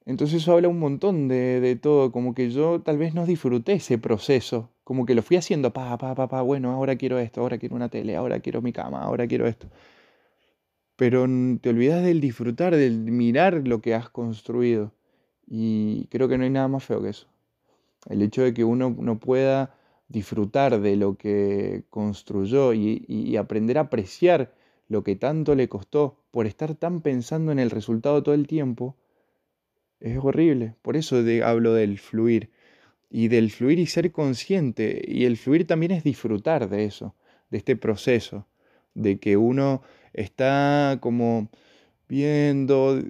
Entonces 0.07 0.43
eso 0.43 0.53
habla 0.53 0.69
un 0.69 0.79
montón 0.79 1.29
de, 1.29 1.79
todo, 1.81 2.13
como 2.13 2.35
que 2.35 2.51
yo 2.51 2.81
tal 2.83 2.99
vez 2.99 3.15
no 3.15 3.25
disfruté 3.25 3.75
ese 3.75 3.97
proceso, 3.99 4.71
como 4.85 5.07
que 5.07 5.15
lo 5.15 5.23
fui 5.23 5.37
haciendo, 5.39 5.73
pa, 5.73 5.97
pa, 5.97 6.15
pa, 6.15 6.29
pa, 6.29 6.43
bueno, 6.43 6.73
ahora 6.73 6.97
quiero 6.97 7.19
esto, 7.19 7.41
ahora 7.41 7.59
quiero 7.59 7.75
una 7.75 7.89
tele, 7.89 8.15
ahora 8.17 8.41
quiero 8.41 8.61
mi 8.61 8.73
cama, 8.73 9.03
ahora 9.03 9.27
quiero 9.27 9.47
esto. 9.47 9.69
Pero 10.97 11.27
te 11.61 11.71
olvidas 11.71 12.05
del 12.05 12.21
disfrutar, 12.21 12.77
del 12.77 12.99
mirar 13.11 13.67
lo 13.67 13.81
que 13.81 13.95
has 13.95 14.11
construido. 14.11 14.93
Y 15.47 16.07
creo 16.11 16.29
que 16.29 16.39
no 16.39 16.45
hay 16.45 16.51
nada 16.51 16.69
más 16.69 16.85
feo 16.85 17.03
que 17.03 17.11
eso. 17.11 17.27
El 18.09 18.23
hecho 18.23 18.43
de 18.43 18.55
que 18.55 18.65
uno 18.65 18.95
no 18.99 19.19
pueda 19.19 19.75
disfrutar 20.09 20.81
de 20.81 20.97
lo 20.97 21.17
que 21.17 21.85
construyó 21.91 22.75
y, 22.75 23.05
y 23.09 23.37
aprender 23.37 23.79
a 23.79 23.83
apreciar 23.83 24.55
lo 24.89 25.03
que 25.03 25.17
tanto 25.17 25.55
le 25.55 25.69
costó 25.69 26.19
por 26.31 26.47
estar 26.47 26.75
tan 26.75 27.01
pensando 27.01 27.53
en 27.53 27.59
el 27.59 27.71
resultado 27.71 28.23
todo 28.23 28.35
el 28.35 28.47
tiempo, 28.47 28.97
es 30.05 30.19
horrible. 30.23 30.75
Por 30.83 30.97
eso 30.97 31.23
hablo 31.45 31.75
del 31.75 31.99
fluir. 31.99 32.51
Y 33.11 33.29
del 33.29 33.51
fluir 33.51 33.79
y 33.79 33.87
ser 33.87 34.13
consciente. 34.13 35.03
Y 35.07 35.25
el 35.25 35.37
fluir 35.37 35.67
también 35.67 35.93
es 35.93 36.05
disfrutar 36.05 36.69
de 36.69 36.85
eso, 36.85 37.15
de 37.51 37.59
este 37.59 37.77
proceso. 37.77 38.47
De 38.95 39.19
que 39.19 39.37
uno 39.37 39.83
está 40.13 40.99
como 41.01 41.49
viendo, 42.09 43.01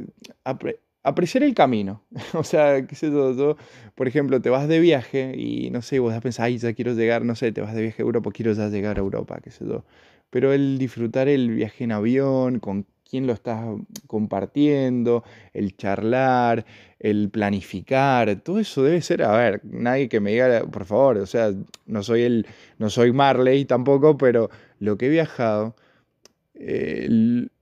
apreciar 1.03 1.43
el 1.45 1.55
camino. 1.55 2.03
o 2.35 2.45
sea, 2.45 2.87
qué 2.87 2.95
sé 2.95 3.11
yo, 3.11 3.57
por 3.95 4.09
ejemplo, 4.09 4.41
te 4.41 4.51
vas 4.51 4.69
de 4.69 4.79
viaje 4.81 5.35
y 5.37 5.71
no 5.71 5.83
sé, 5.83 5.99
vos 5.99 6.11
vas 6.11 6.19
a 6.19 6.21
pensar, 6.21 6.47
ay, 6.47 6.59
ya 6.59 6.75
quiero 6.75 6.95
llegar, 6.95 7.25
no 7.25 7.35
sé, 7.35 7.53
te 7.53 7.61
vas 7.61 7.75
de 7.75 7.83
viaje 7.83 8.03
a 8.03 8.05
Europa, 8.05 8.31
quiero 8.33 8.53
ya 8.53 8.69
llegar 8.69 8.99
a 8.99 9.01
Europa, 9.01 9.41
qué 9.43 9.51
sé 9.51 9.67
yo. 9.67 9.85
Pero 10.31 10.53
el 10.53 10.79
disfrutar 10.79 11.29
el 11.29 11.51
viaje 11.51 11.85
en 11.85 11.93
avión, 11.93 12.61
con 12.61 12.87
quién 13.09 13.27
lo 13.27 13.33
estás 13.33 13.65
compartiendo, 14.07 15.25
el 15.53 15.77
charlar, 15.77 16.65
el 16.99 17.31
planificar, 17.31 18.41
todo 18.41 18.59
eso 18.59 18.83
debe 18.83 19.03
ser, 19.03 19.23
a 19.23 19.37
ver, 19.37 19.61
nadie 19.65 20.09
que 20.09 20.21
me 20.21 20.33
diga, 20.33 20.65
por 20.65 20.85
favor, 20.85 21.19
o 21.19 21.27
sea, 21.27 21.53
no 21.87 22.03
soy 22.03 22.23
el, 22.23 22.47
no 22.79 22.91
soy 22.91 23.13
Marley 23.13 23.65
tampoco, 23.65 24.17
pero 24.17 24.51
lo 24.81 24.97
que 24.97 25.07
he 25.07 25.11
viajado, 25.11 25.77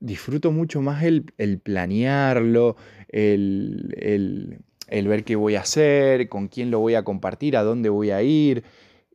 disfruto 0.01 0.53
mucho 0.53 0.83
más 0.83 1.03
el, 1.03 1.25
planearlo, 1.63 2.77
el, 3.09 4.59
ver 4.89 5.25
qué 5.25 5.37
voy 5.37 5.57
a 5.57 5.61
hacer, 5.61 6.29
con 6.29 6.49
quién 6.49 6.71
lo 6.71 6.79
voy 6.81 6.95
a 6.95 7.05
compartir, 7.05 7.57
a 7.57 7.63
dónde 7.63 7.89
voy 7.89 8.11
a 8.11 8.23
ir. 8.23 8.65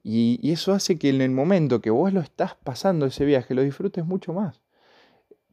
Y, 0.03 0.51
eso 0.51 0.73
hace 0.73 0.97
que 0.97 1.09
en 1.09 1.21
el 1.21 1.31
momento 1.31 1.81
que 1.81 1.89
vos 1.89 2.13
lo 2.13 2.21
estás 2.21 2.55
pasando 2.55 3.05
ese 3.05 3.25
viaje, 3.25 3.53
lo 3.53 3.61
disfrutes 3.61 4.05
mucho 4.05 4.33
más. 4.33 4.61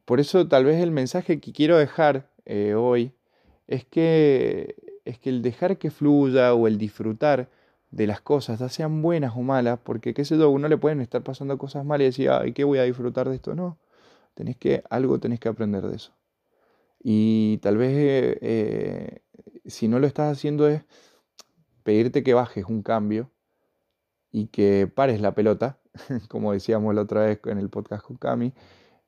Por 0.05 0.19
eso 0.19 0.47
tal 0.47 0.65
vez 0.65 0.81
el 0.81 0.91
mensaje 0.91 1.39
que 1.39 1.51
quiero 1.51 1.77
dejar 1.77 2.29
eh, 2.45 2.75
hoy 2.75 3.13
es 3.67 3.85
que, 3.85 4.75
es 5.05 5.19
que 5.19 5.29
el 5.29 5.41
dejar 5.41 5.77
que 5.77 5.91
fluya 5.91 6.53
o 6.53 6.67
el 6.67 6.77
disfrutar 6.77 7.49
de 7.91 8.07
las 8.07 8.21
cosas, 8.21 8.59
ya 8.59 8.69
sean 8.69 9.01
buenas 9.01 9.33
o 9.35 9.41
malas, 9.41 9.79
porque 9.83 10.13
qué 10.13 10.25
sé 10.25 10.37
yo, 10.37 10.49
uno 10.49 10.67
le 10.67 10.77
pueden 10.77 11.01
estar 11.01 11.23
pasando 11.23 11.57
cosas 11.57 11.85
malas 11.85 12.03
y 12.03 12.05
decir, 12.05 12.29
ay, 12.29 12.53
¿qué 12.53 12.63
voy 12.63 12.79
a 12.79 12.83
disfrutar 12.83 13.29
de 13.29 13.35
esto? 13.35 13.55
No, 13.55 13.77
tenés 14.35 14.57
que, 14.57 14.83
algo 14.89 15.19
tenés 15.19 15.39
que 15.39 15.49
aprender 15.49 15.87
de 15.87 15.95
eso. 15.95 16.13
Y 17.01 17.59
tal 17.59 17.77
vez 17.77 17.91
eh, 17.93 18.39
eh, 18.41 19.21
si 19.65 19.87
no 19.87 19.99
lo 19.99 20.07
estás 20.07 20.31
haciendo 20.31 20.67
es 20.67 20.83
pedirte 21.83 22.23
que 22.23 22.33
bajes 22.33 22.65
un 22.65 22.83
cambio 22.83 23.31
y 24.31 24.47
que 24.47 24.91
pares 24.93 25.21
la 25.21 25.33
pelota, 25.35 25.79
como 26.29 26.51
decíamos 26.53 26.93
la 26.95 27.01
otra 27.01 27.25
vez 27.25 27.39
en 27.45 27.59
el 27.59 27.69
podcast 27.69 28.03
con 28.05 28.17
Cami, 28.17 28.53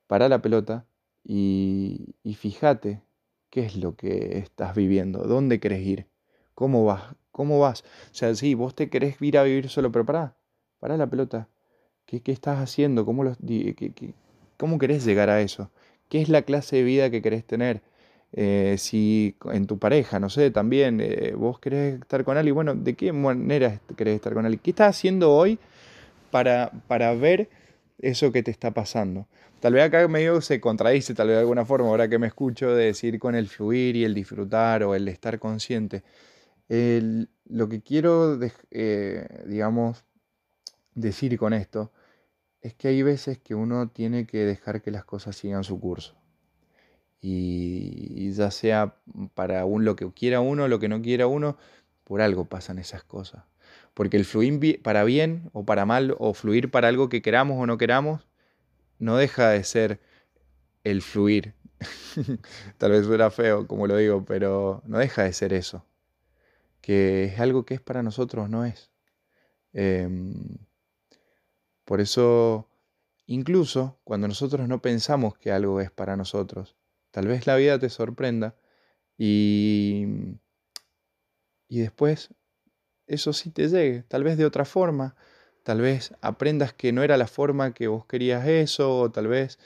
para 0.06 0.28
la 0.28 0.40
pelota 0.40 0.86
y, 1.28 2.16
y 2.24 2.34
fíjate 2.34 3.02
qué 3.50 3.60
es 3.66 3.76
lo 3.76 3.94
que 3.96 4.38
estás 4.38 4.74
viviendo, 4.74 5.24
dónde 5.24 5.60
querés 5.60 5.86
ir, 5.86 6.06
cómo 6.54 6.86
vas, 6.86 7.14
cómo 7.30 7.60
vas. 7.60 7.82
O 8.10 8.14
sea, 8.14 8.34
sí, 8.34 8.54
vos 8.54 8.74
te 8.74 8.88
querés 8.88 9.20
ir 9.20 9.36
a 9.36 9.42
vivir 9.42 9.68
solo, 9.68 9.92
pero 9.92 10.06
pará, 10.06 10.36
pará 10.80 10.96
la 10.96 11.06
pelota. 11.06 11.48
¿Qué, 12.06 12.22
qué 12.22 12.32
estás 12.32 12.58
haciendo? 12.60 13.04
¿Cómo, 13.04 13.24
los, 13.24 13.36
¿Cómo 14.56 14.78
querés 14.78 15.04
llegar 15.04 15.28
a 15.28 15.42
eso? 15.42 15.70
¿Qué 16.08 16.22
es 16.22 16.30
la 16.30 16.42
clase 16.42 16.76
de 16.76 16.82
vida 16.82 17.10
que 17.10 17.20
querés 17.20 17.44
tener? 17.44 17.82
Eh, 18.32 18.76
si 18.78 19.36
en 19.52 19.66
tu 19.66 19.78
pareja, 19.78 20.18
no 20.20 20.30
sé, 20.30 20.50
también 20.50 21.00
eh, 21.02 21.34
vos 21.36 21.58
querés 21.58 22.00
estar 22.00 22.24
con 22.24 22.38
alguien, 22.38 22.54
bueno, 22.54 22.74
¿de 22.74 22.94
qué 22.94 23.12
manera 23.12 23.80
querés 23.96 24.16
estar 24.16 24.32
con 24.32 24.46
alguien? 24.46 24.60
¿Qué 24.62 24.70
estás 24.70 24.96
haciendo 24.96 25.34
hoy 25.34 25.58
para, 26.30 26.72
para 26.88 27.12
ver 27.14 27.50
eso 27.98 28.32
que 28.32 28.42
te 28.42 28.50
está 28.50 28.72
pasando? 28.72 29.26
Tal 29.60 29.72
vez 29.72 29.84
acá 29.84 30.06
medio 30.08 30.40
se 30.40 30.60
contradice, 30.60 31.14
tal 31.14 31.28
vez 31.28 31.36
de 31.36 31.40
alguna 31.40 31.64
forma, 31.64 31.88
ahora 31.88 32.08
que 32.08 32.18
me 32.18 32.28
escucho, 32.28 32.74
de 32.74 32.86
decir 32.86 33.18
con 33.18 33.34
el 33.34 33.48
fluir 33.48 33.96
y 33.96 34.04
el 34.04 34.14
disfrutar 34.14 34.82
o 34.84 34.94
el 34.94 35.08
estar 35.08 35.38
consciente. 35.38 36.04
lo 36.68 37.68
que 37.68 37.82
quiero, 37.82 38.38
eh, 38.70 39.26
digamos, 39.46 40.04
decir 40.94 41.38
con 41.38 41.52
esto 41.52 41.92
es 42.60 42.74
que 42.74 42.88
hay 42.88 43.02
veces 43.02 43.38
que 43.38 43.54
uno 43.54 43.88
tiene 43.88 44.26
que 44.26 44.38
dejar 44.38 44.82
que 44.82 44.90
las 44.90 45.04
cosas 45.04 45.36
sigan 45.36 45.64
su 45.64 45.80
curso. 45.80 46.16
Y, 47.20 48.30
ya 48.32 48.50
sea 48.50 48.96
para 49.34 49.64
un, 49.64 49.84
lo 49.84 49.96
que 49.96 50.10
quiera 50.12 50.40
uno, 50.40 50.68
lo 50.68 50.78
que 50.78 50.88
no 50.88 51.02
quiera 51.02 51.26
uno, 51.26 51.56
por 52.04 52.20
algo 52.20 52.44
pasan 52.46 52.78
esas 52.78 53.02
cosas. 53.04 53.44
Porque 53.98 54.16
el 54.16 54.24
fluir 54.24 54.80
para 54.80 55.02
bien 55.02 55.50
o 55.52 55.64
para 55.64 55.84
mal, 55.84 56.14
o 56.20 56.32
fluir 56.32 56.70
para 56.70 56.86
algo 56.86 57.08
que 57.08 57.20
queramos 57.20 57.60
o 57.60 57.66
no 57.66 57.78
queramos, 57.78 58.28
no 59.00 59.16
deja 59.16 59.48
de 59.50 59.64
ser 59.64 59.98
el 60.84 61.02
fluir. 61.02 61.54
Tal 62.78 62.92
vez 62.92 63.06
suena 63.06 63.28
feo 63.32 63.66
como 63.66 63.88
lo 63.88 63.96
digo, 63.96 64.24
pero 64.24 64.84
no 64.86 64.98
deja 64.98 65.24
de 65.24 65.32
ser 65.32 65.52
eso. 65.52 65.84
Que 66.80 67.24
es 67.24 67.40
algo 67.40 67.64
que 67.64 67.74
es 67.74 67.80
para 67.80 68.04
nosotros, 68.04 68.48
no 68.48 68.64
es. 68.64 68.92
Em, 69.72 70.58
por 71.84 72.00
eso, 72.00 72.68
incluso 73.26 73.98
cuando 74.04 74.28
nosotros 74.28 74.68
no 74.68 74.80
pensamos 74.80 75.36
que 75.36 75.50
algo 75.50 75.80
es 75.80 75.90
para 75.90 76.16
nosotros, 76.16 76.76
tal 77.10 77.26
vez 77.26 77.48
la 77.48 77.56
vida 77.56 77.80
te 77.80 77.88
sorprenda 77.88 78.54
y, 79.18 80.06
y 81.66 81.80
después 81.80 82.32
eso 83.08 83.32
sí 83.32 83.50
te 83.50 83.68
llegue, 83.68 84.04
tal 84.08 84.24
vez 84.24 84.36
de 84.38 84.46
otra 84.46 84.64
forma, 84.64 85.16
tal 85.64 85.80
vez 85.80 86.14
aprendas 86.22 86.72
que 86.72 86.92
no 86.92 87.02
era 87.02 87.16
la 87.16 87.26
forma 87.26 87.74
que 87.74 87.88
vos 87.88 88.06
querías 88.06 88.46
eso, 88.46 88.98
o 89.00 89.10
tal 89.10 89.28
vez 89.28 89.58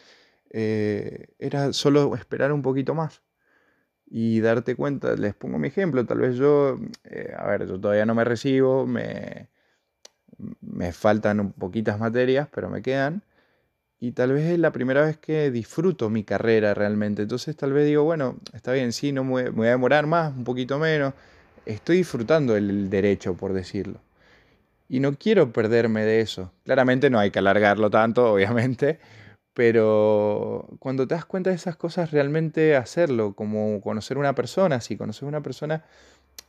eh, 0.50 1.28
era 1.38 1.72
solo 1.72 2.14
esperar 2.16 2.52
un 2.52 2.62
poquito 2.62 2.94
más 2.94 3.22
y 4.06 4.40
darte 4.40 4.76
cuenta. 4.76 5.14
Les 5.16 5.34
pongo 5.34 5.58
mi 5.58 5.68
ejemplo, 5.68 6.04
tal 6.06 6.20
vez 6.20 6.36
yo, 6.36 6.78
eh, 7.04 7.32
a 7.36 7.46
ver, 7.46 7.66
yo 7.66 7.80
todavía 7.80 8.06
no 8.06 8.14
me 8.14 8.24
recibo, 8.24 8.86
me, 8.86 9.48
me 10.60 10.92
faltan 10.92 11.52
poquitas 11.52 11.98
materias, 12.00 12.48
pero 12.52 12.68
me 12.70 12.82
quedan. 12.82 13.22
Y 14.00 14.12
tal 14.12 14.32
vez 14.32 14.44
es 14.52 14.58
la 14.58 14.72
primera 14.72 15.02
vez 15.04 15.18
que 15.18 15.50
disfruto 15.50 16.10
mi 16.10 16.24
carrera 16.24 16.74
realmente. 16.74 17.22
Entonces 17.22 17.56
tal 17.56 17.72
vez 17.72 17.86
digo, 17.86 18.04
bueno, 18.04 18.38
está 18.52 18.72
bien, 18.72 18.92
sí, 18.92 19.12
no 19.12 19.24
me 19.24 19.50
voy 19.50 19.68
a 19.68 19.70
demorar 19.72 20.06
más, 20.06 20.36
un 20.36 20.44
poquito 20.44 20.78
menos. 20.78 21.14
Estoy 21.66 21.98
disfrutando 21.98 22.56
el 22.56 22.90
derecho, 22.90 23.36
por 23.36 23.52
decirlo. 23.52 24.00
Y 24.88 25.00
no 25.00 25.16
quiero 25.16 25.52
perderme 25.54 26.04
de 26.04 26.20
eso. 26.20 26.52
Claramente 26.64 27.08
no 27.08 27.18
hay 27.18 27.30
que 27.30 27.38
alargarlo 27.38 27.90
tanto, 27.90 28.30
obviamente. 28.34 28.98
Pero 29.54 30.68
cuando 30.80 31.08
te 31.08 31.14
das 31.14 31.24
cuenta 31.24 31.50
de 31.50 31.56
esas 31.56 31.76
cosas, 31.76 32.10
realmente 32.10 32.76
hacerlo, 32.76 33.34
como 33.34 33.80
conocer 33.80 34.18
una 34.18 34.34
persona, 34.34 34.80
si 34.82 34.96
conoces 34.96 35.22
una 35.22 35.42
persona, 35.42 35.84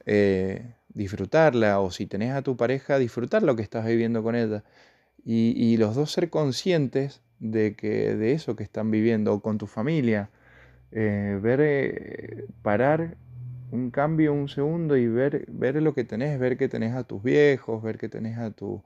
eh, 0.06 0.74
disfrutarla, 0.90 1.80
o 1.80 1.92
si 1.92 2.06
tenés 2.08 2.34
a 2.34 2.42
tu 2.42 2.58
pareja, 2.58 3.00
disfrutar 3.00 3.44
lo 3.44 3.56
que 3.56 3.62
estás 3.64 3.86
viviendo 3.86 4.24
con 4.24 4.36
ella. 4.36 4.64
Y, 5.26 5.78
los 5.78 5.96
dos 5.96 6.12
ser 6.12 6.30
conscientes 6.30 7.22
de 7.40 7.76
que 7.76 8.16
de 8.16 8.34
eso 8.34 8.56
que 8.58 8.64
están 8.64 8.92
viviendo, 8.92 9.34
o 9.34 9.42
con 9.42 9.58
tu 9.58 9.68
familia, 9.68 10.30
eh, 10.92 11.40
ver, 11.42 11.62
eh, 11.62 12.46
parar 12.62 13.18
un 13.74 13.90
cambio, 13.90 14.34
un 14.34 14.50
segundo 14.50 14.96
y 14.98 15.08
ver, 15.08 15.46
ver 15.50 15.82
lo 15.82 15.96
que 15.96 16.04
tenés, 16.04 16.40
ver 16.40 16.58
que 16.58 16.70
tenés 16.70 16.94
a 16.94 17.06
tus 17.06 17.24
viejos, 17.24 17.82
ver 17.82 17.98
que 17.98 18.08
tenés 18.08 18.38
a, 18.38 18.52
tu, 18.52 18.84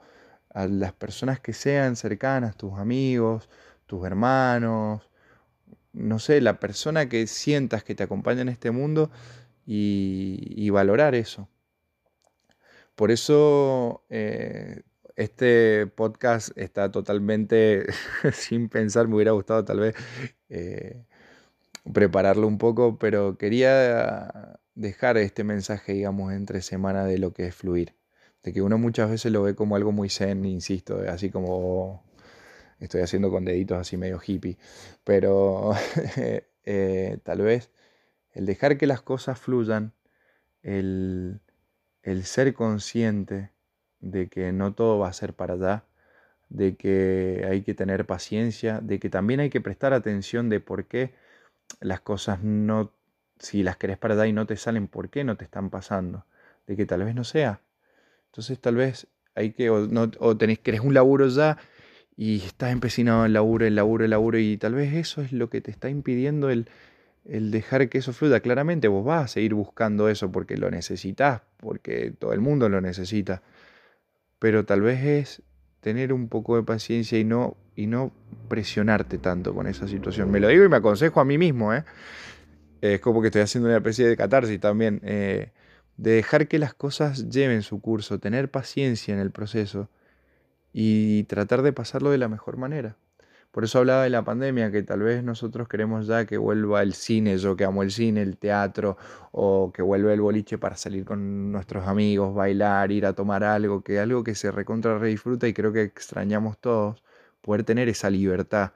a 0.49 0.65
las 0.67 0.93
personas 0.93 1.41
que 1.41 1.51
sean 1.51 1.97
cercanas, 1.97 2.55
tus 2.55 2.79
amigos, 2.79 3.49
tus 3.85 4.05
hermanos, 4.05 5.09
no 5.91 6.19
sé, 6.19 6.39
la 6.39 6.59
persona 6.61 7.09
que 7.09 7.27
sientas 7.27 7.83
que 7.83 7.95
te 7.95 8.03
acompaña 8.03 8.41
en 8.41 8.49
este 8.49 8.71
mundo 8.71 9.11
y, 9.65 10.69
valorar 10.69 11.15
eso. 11.15 11.49
Por 12.95 13.11
eso 13.11 14.05
eh, 14.09 14.83
este 15.17 15.87
podcast 15.87 16.57
está 16.57 16.91
totalmente 16.91 17.87
sin 18.33 18.69
pensar, 18.69 19.09
me 19.09 19.15
hubiera 19.15 19.31
gustado 19.31 19.65
tal 19.65 19.79
vez 19.81 19.95
eh, 20.49 21.03
prepararlo 21.93 22.47
un 22.47 22.57
poco, 22.57 22.97
pero 22.97 23.37
quería 23.37 24.57
dejar 24.77 25.17
este 25.17 25.43
mensaje, 25.43 25.93
digamos, 25.93 26.31
entre 26.33 26.61
semana 26.61 27.05
de 27.05 27.17
lo 27.17 27.33
que 27.33 27.47
es 27.47 27.55
fluir. 27.55 27.95
De 28.43 28.53
que 28.53 28.61
uno 28.61 28.77
muchas 28.77 29.09
veces 29.09 29.31
lo 29.31 29.43
ve 29.43 29.55
como 29.55 29.75
algo 29.75 29.91
muy 29.91 30.09
zen, 30.09 30.45
insisto, 30.45 31.01
así 31.09 31.29
como 31.31 32.03
estoy 32.79 33.01
haciendo 33.01 33.31
con 33.31 33.43
deditos 33.43 33.79
así 33.79 33.97
medio 33.97 34.21
hippie. 34.25 34.57
Pero 35.03 35.73
eh, 36.63 37.19
tal 37.23 37.41
vez 37.41 37.71
el 38.33 38.45
dejar 38.45 38.77
que 38.77 38.87
las 38.87 39.01
cosas 39.01 39.39
fluyan, 39.39 39.93
el, 40.61 41.41
el 42.03 42.23
ser 42.25 42.53
consciente 42.53 43.51
de 43.99 44.29
que 44.29 44.51
no 44.53 44.73
todo 44.75 44.99
va 44.99 45.09
a 45.09 45.13
ser 45.13 45.33
para 45.33 45.55
allá, 45.55 45.85
de 46.49 46.77
que 46.77 47.47
hay 47.49 47.63
que 47.63 47.73
tener 47.73 48.05
paciencia, 48.05 48.79
de 48.81 48.99
que 48.99 49.09
también 49.09 49.39
hay 49.39 49.49
que 49.49 49.61
prestar 49.61 49.93
atención 49.93 50.49
de 50.49 50.59
por 50.59 50.85
qué 50.85 51.15
las 51.81 52.01
cosas 52.01 52.43
no, 52.43 52.93
si 53.39 53.63
las 53.63 53.77
querés 53.77 53.97
para 53.97 54.13
allá 54.13 54.27
y 54.27 54.33
no 54.33 54.45
te 54.45 54.57
salen, 54.57 54.87
por 54.87 55.09
qué 55.09 55.23
no 55.23 55.37
te 55.37 55.45
están 55.45 55.69
pasando, 55.69 56.25
de 56.67 56.75
que 56.75 56.85
tal 56.85 57.03
vez 57.03 57.15
no 57.15 57.23
sea. 57.23 57.61
Entonces 58.27 58.59
tal 58.59 58.75
vez 58.75 59.07
hay 59.35 59.51
que, 59.51 59.69
o, 59.69 59.87
no, 59.87 60.11
o 60.19 60.37
tenés, 60.37 60.59
querés 60.59 60.81
un 60.81 60.93
laburo 60.93 61.27
ya 61.27 61.57
y 62.15 62.37
estás 62.37 62.71
empecinado 62.71 63.25
en 63.25 63.33
laburo, 63.33 63.65
el 63.65 63.75
laburo, 63.75 64.03
el 64.03 64.11
laburo, 64.11 64.39
y 64.39 64.57
tal 64.57 64.73
vez 64.73 64.93
eso 64.93 65.21
es 65.21 65.31
lo 65.31 65.49
que 65.49 65.61
te 65.61 65.71
está 65.71 65.89
impidiendo 65.89 66.49
el, 66.49 66.67
el 67.25 67.51
dejar 67.51 67.89
que 67.89 67.99
eso 67.99 68.13
fluya. 68.13 68.39
Claramente 68.39 68.87
vos 68.87 69.05
vas 69.05 69.25
a 69.25 69.27
seguir 69.27 69.53
buscando 69.53 70.09
eso 70.09 70.31
porque 70.31 70.57
lo 70.57 70.71
necesitas, 70.71 71.41
porque 71.57 72.11
todo 72.17 72.33
el 72.33 72.39
mundo 72.39 72.69
lo 72.69 72.81
necesita. 72.81 73.43
Pero 74.39 74.65
tal 74.65 74.81
vez 74.81 75.03
es 75.03 75.41
tener 75.81 76.13
un 76.13 76.27
poco 76.27 76.55
de 76.55 76.63
paciencia 76.63 77.19
y 77.19 77.23
no, 77.23 77.55
y 77.75 77.87
no 77.87 78.11
presionarte 78.49 79.17
tanto 79.17 79.53
con 79.53 79.67
esa 79.67 79.87
situación. 79.87 80.31
Me 80.31 80.39
lo 80.39 80.47
digo 80.47 80.65
y 80.65 80.69
me 80.69 80.77
aconsejo 80.77 81.19
a 81.19 81.25
mí 81.25 81.37
mismo. 81.37 81.73
¿eh? 81.73 81.83
Es 82.81 82.99
como 83.01 83.21
que 83.21 83.27
estoy 83.27 83.41
haciendo 83.41 83.69
una 83.69 83.77
especie 83.77 84.07
de 84.07 84.17
catarsis 84.17 84.59
también. 84.59 85.01
Eh, 85.03 85.51
de 85.97 86.11
dejar 86.11 86.47
que 86.47 86.59
las 86.59 86.73
cosas 86.73 87.29
lleven 87.29 87.63
su 87.63 87.81
curso, 87.81 88.19
tener 88.19 88.51
paciencia 88.51 89.13
en 89.13 89.19
el 89.19 89.31
proceso 89.31 89.89
y 90.73 91.23
tratar 91.25 91.63
de 91.63 91.73
pasarlo 91.73 92.11
de 92.11 92.19
la 92.19 92.27
mejor 92.29 92.57
manera. 92.57 92.97
Por 93.51 93.63
eso 93.63 93.79
hablaba 93.79 94.03
de 94.03 94.11
la 94.11 94.23
pandemia, 94.23 94.71
que 94.71 94.83
tal 94.83 95.01
vez 95.01 95.23
nosotros 95.23 95.67
queremos 95.67 96.05
ya 96.07 96.25
que 96.25 96.37
vuelva 96.37 96.83
el 96.83 96.93
cine, 96.93 97.37
yo 97.39 97.55
que 97.55 97.65
amo 97.65 97.81
el 97.81 97.91
cine, 97.91 98.21
el 98.21 98.37
teatro, 98.37 98.97
o 99.31 99.71
que 99.73 99.81
vuelva 99.81 100.13
el 100.13 100.21
boliche 100.21 100.57
para 100.59 100.77
salir 100.77 101.05
con 101.05 101.51
nuestros 101.51 101.87
amigos, 101.87 102.35
bailar, 102.35 102.91
ir 102.91 103.05
a 103.07 103.13
tomar 103.13 103.43
algo, 103.43 103.83
que 103.83 103.99
algo 103.99 104.23
que 104.23 104.35
se 104.35 104.51
recontra 104.51 104.99
re 104.99 105.09
disfruta 105.09 105.47
y 105.47 105.53
creo 105.53 105.73
que 105.73 105.81
extrañamos 105.83 106.59
todos, 106.59 107.03
poder 107.41 107.63
tener 107.63 107.89
esa 107.89 108.09
libertad 108.09 108.73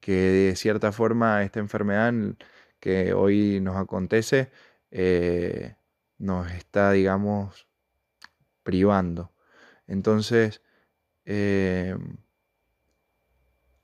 que 0.00 0.12
de 0.12 0.56
cierta 0.56 0.92
forma 0.92 1.42
esta 1.42 1.60
enfermedad 1.60 2.12
que 2.84 3.14
hoy 3.14 3.60
nos 3.60 3.76
acontece 3.76 4.50
eh, 4.90 5.74
nos 6.18 6.52
está, 6.52 6.92
digamos, 6.92 7.66
privando. 8.62 9.32
Entonces, 9.86 10.60
eh, 11.24 11.96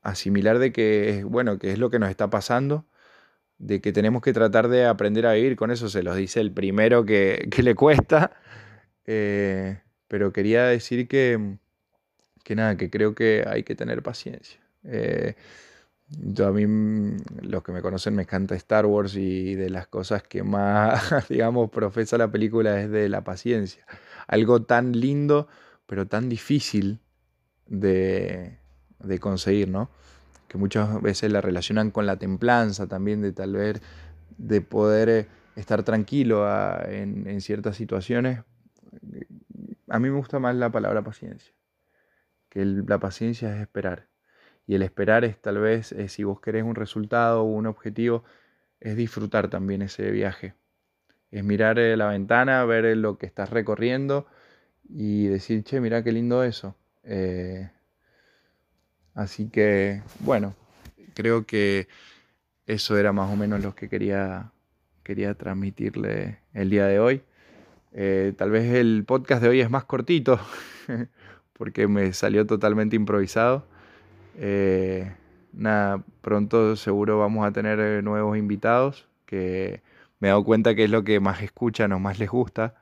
asimilar 0.03 0.59
de 0.59 0.71
que, 0.71 1.23
bueno, 1.25 1.57
que 1.57 1.71
es 1.71 1.79
lo 1.79 1.89
que 1.89 1.97
nos 1.97 2.11
está 2.11 2.29
pasando, 2.29 2.85
de 3.57 3.81
que 3.81 3.91
tenemos 3.91 4.21
que 4.21 4.33
tratar 4.33 4.67
de 4.67 4.85
aprender 4.85 5.25
a 5.25 5.33
vivir 5.33 5.55
con 5.55 5.71
eso, 5.71 5.89
se 5.89 6.03
los 6.03 6.15
dice 6.15 6.39
el 6.39 6.51
primero 6.51 7.03
que, 7.03 7.49
le 7.63 7.73
cuesta, 7.73 8.33
eh, 9.05 9.81
pero 10.07 10.31
quería 10.31 10.65
decir 10.65 11.07
que, 11.07 11.57
que 12.43 12.55
nada, 12.55 12.77
que 12.77 12.91
creo 12.91 13.15
que 13.15 13.45
hay 13.47 13.63
que 13.63 13.73
tener 13.75 14.03
paciencia. 14.03 14.59
Yo 16.19 16.47
a 16.47 16.51
mí, 16.51 16.65
los 17.41 17.63
que 17.63 17.71
me 17.71 17.81
conocen, 17.81 18.15
me 18.15 18.23
encanta 18.23 18.55
Star 18.55 18.85
Wars 18.85 19.15
y 19.15 19.55
de 19.55 19.69
las 19.69 19.87
cosas 19.87 20.23
que 20.23 20.43
más, 20.43 21.01
digamos, 21.29 21.69
profesa 21.69 22.17
la 22.17 22.31
película 22.31 22.81
es 22.81 22.89
de 22.89 23.09
la 23.09 23.23
paciencia. 23.23 23.85
Algo 24.27 24.63
tan 24.63 24.93
lindo, 24.99 25.47
pero 25.87 26.07
tan 26.07 26.29
difícil 26.29 26.99
de, 27.67 28.57
de 28.99 29.19
conseguir, 29.19 29.69
¿no? 29.69 29.89
Que 30.47 30.57
muchas 30.57 31.01
veces 31.01 31.31
la 31.31 31.41
relacionan 31.41 31.91
con 31.91 32.05
la 32.05 32.17
templanza 32.17 32.87
también, 32.87 33.21
de 33.21 33.31
tal 33.31 33.53
vez 33.53 33.81
de 34.37 34.61
poder 34.61 35.09
eh, 35.09 35.27
estar 35.55 35.83
tranquilo 35.83 36.45
ah, 36.45 36.83
en, 36.87 37.39
ciertas 37.41 37.75
situaciones. 37.75 38.43
A 39.87 39.99
mí 39.99 40.09
me 40.09 40.17
gusta 40.17 40.39
más 40.39 40.55
la 40.55 40.71
palabra 40.71 41.03
paciencia, 41.03 41.53
que 42.49 42.65
la 42.65 42.99
paciencia 42.99 43.55
es 43.55 43.61
esperar. 43.61 44.10
Y 44.71 44.75
el 44.75 44.83
esperar 44.83 45.25
es 45.25 45.37
tal 45.37 45.57
vez, 45.57 45.91
eh, 45.91 46.07
si 46.07 46.23
vos 46.23 46.39
querés 46.39 46.63
un 46.63 46.75
resultado 46.75 47.41
o 47.41 47.43
un 47.43 47.65
objetivo, 47.65 48.23
es 48.79 48.95
disfrutar 48.95 49.49
también 49.49 49.81
ese 49.81 50.09
viaje. 50.11 50.53
Es 51.29 51.43
mirar 51.43 51.77
eh, 51.77 51.97
la 51.97 52.07
ventana, 52.07 52.63
ver 52.63 52.95
lo 52.95 53.17
que 53.17 53.25
estás 53.25 53.49
recorriendo 53.49 54.27
y 54.87 55.27
decir, 55.27 55.65
che, 55.65 55.81
mira 55.81 56.05
qué 56.05 56.13
lindo 56.13 56.41
eso. 56.45 56.77
Así 59.13 59.49
que, 59.49 60.03
bueno, 60.21 60.55
creo 61.15 61.45
que 61.45 61.89
eso 62.65 62.97
era 62.97 63.11
más 63.11 63.29
o 63.29 63.35
menos 63.35 63.61
lo 63.61 63.75
que 63.75 63.89
quería, 63.89 64.53
quería 65.03 65.33
transmitirle 65.33 66.39
el 66.53 66.69
día 66.69 66.85
de 66.85 66.97
hoy. 67.01 67.23
Eh, 67.91 68.31
tal 68.37 68.51
vez 68.51 68.73
el 68.73 69.03
podcast 69.05 69.43
de 69.43 69.49
hoy 69.49 69.59
es 69.59 69.69
más 69.69 69.83
cortito, 69.83 70.39
porque 71.57 71.89
me 71.89 72.13
salió 72.13 72.47
totalmente 72.47 72.95
improvisado. 72.95 73.69
Eh, 74.37 75.11
nada, 75.53 76.03
pronto 76.21 76.75
seguro 76.75 77.19
vamos 77.19 77.45
a 77.45 77.51
tener 77.51 77.79
eh, 77.79 78.01
nuevos 78.01 78.37
invitados, 78.37 79.07
que 79.25 79.81
me 80.19 80.27
he 80.27 80.31
dado 80.31 80.43
cuenta 80.43 80.75
que 80.75 80.85
es 80.85 80.89
lo 80.89 81.03
que 81.03 81.19
más 81.19 81.41
escuchan 81.41 81.91
o 81.93 81.99
más 81.99 82.19
les 82.19 82.29
gusta. 82.29 82.75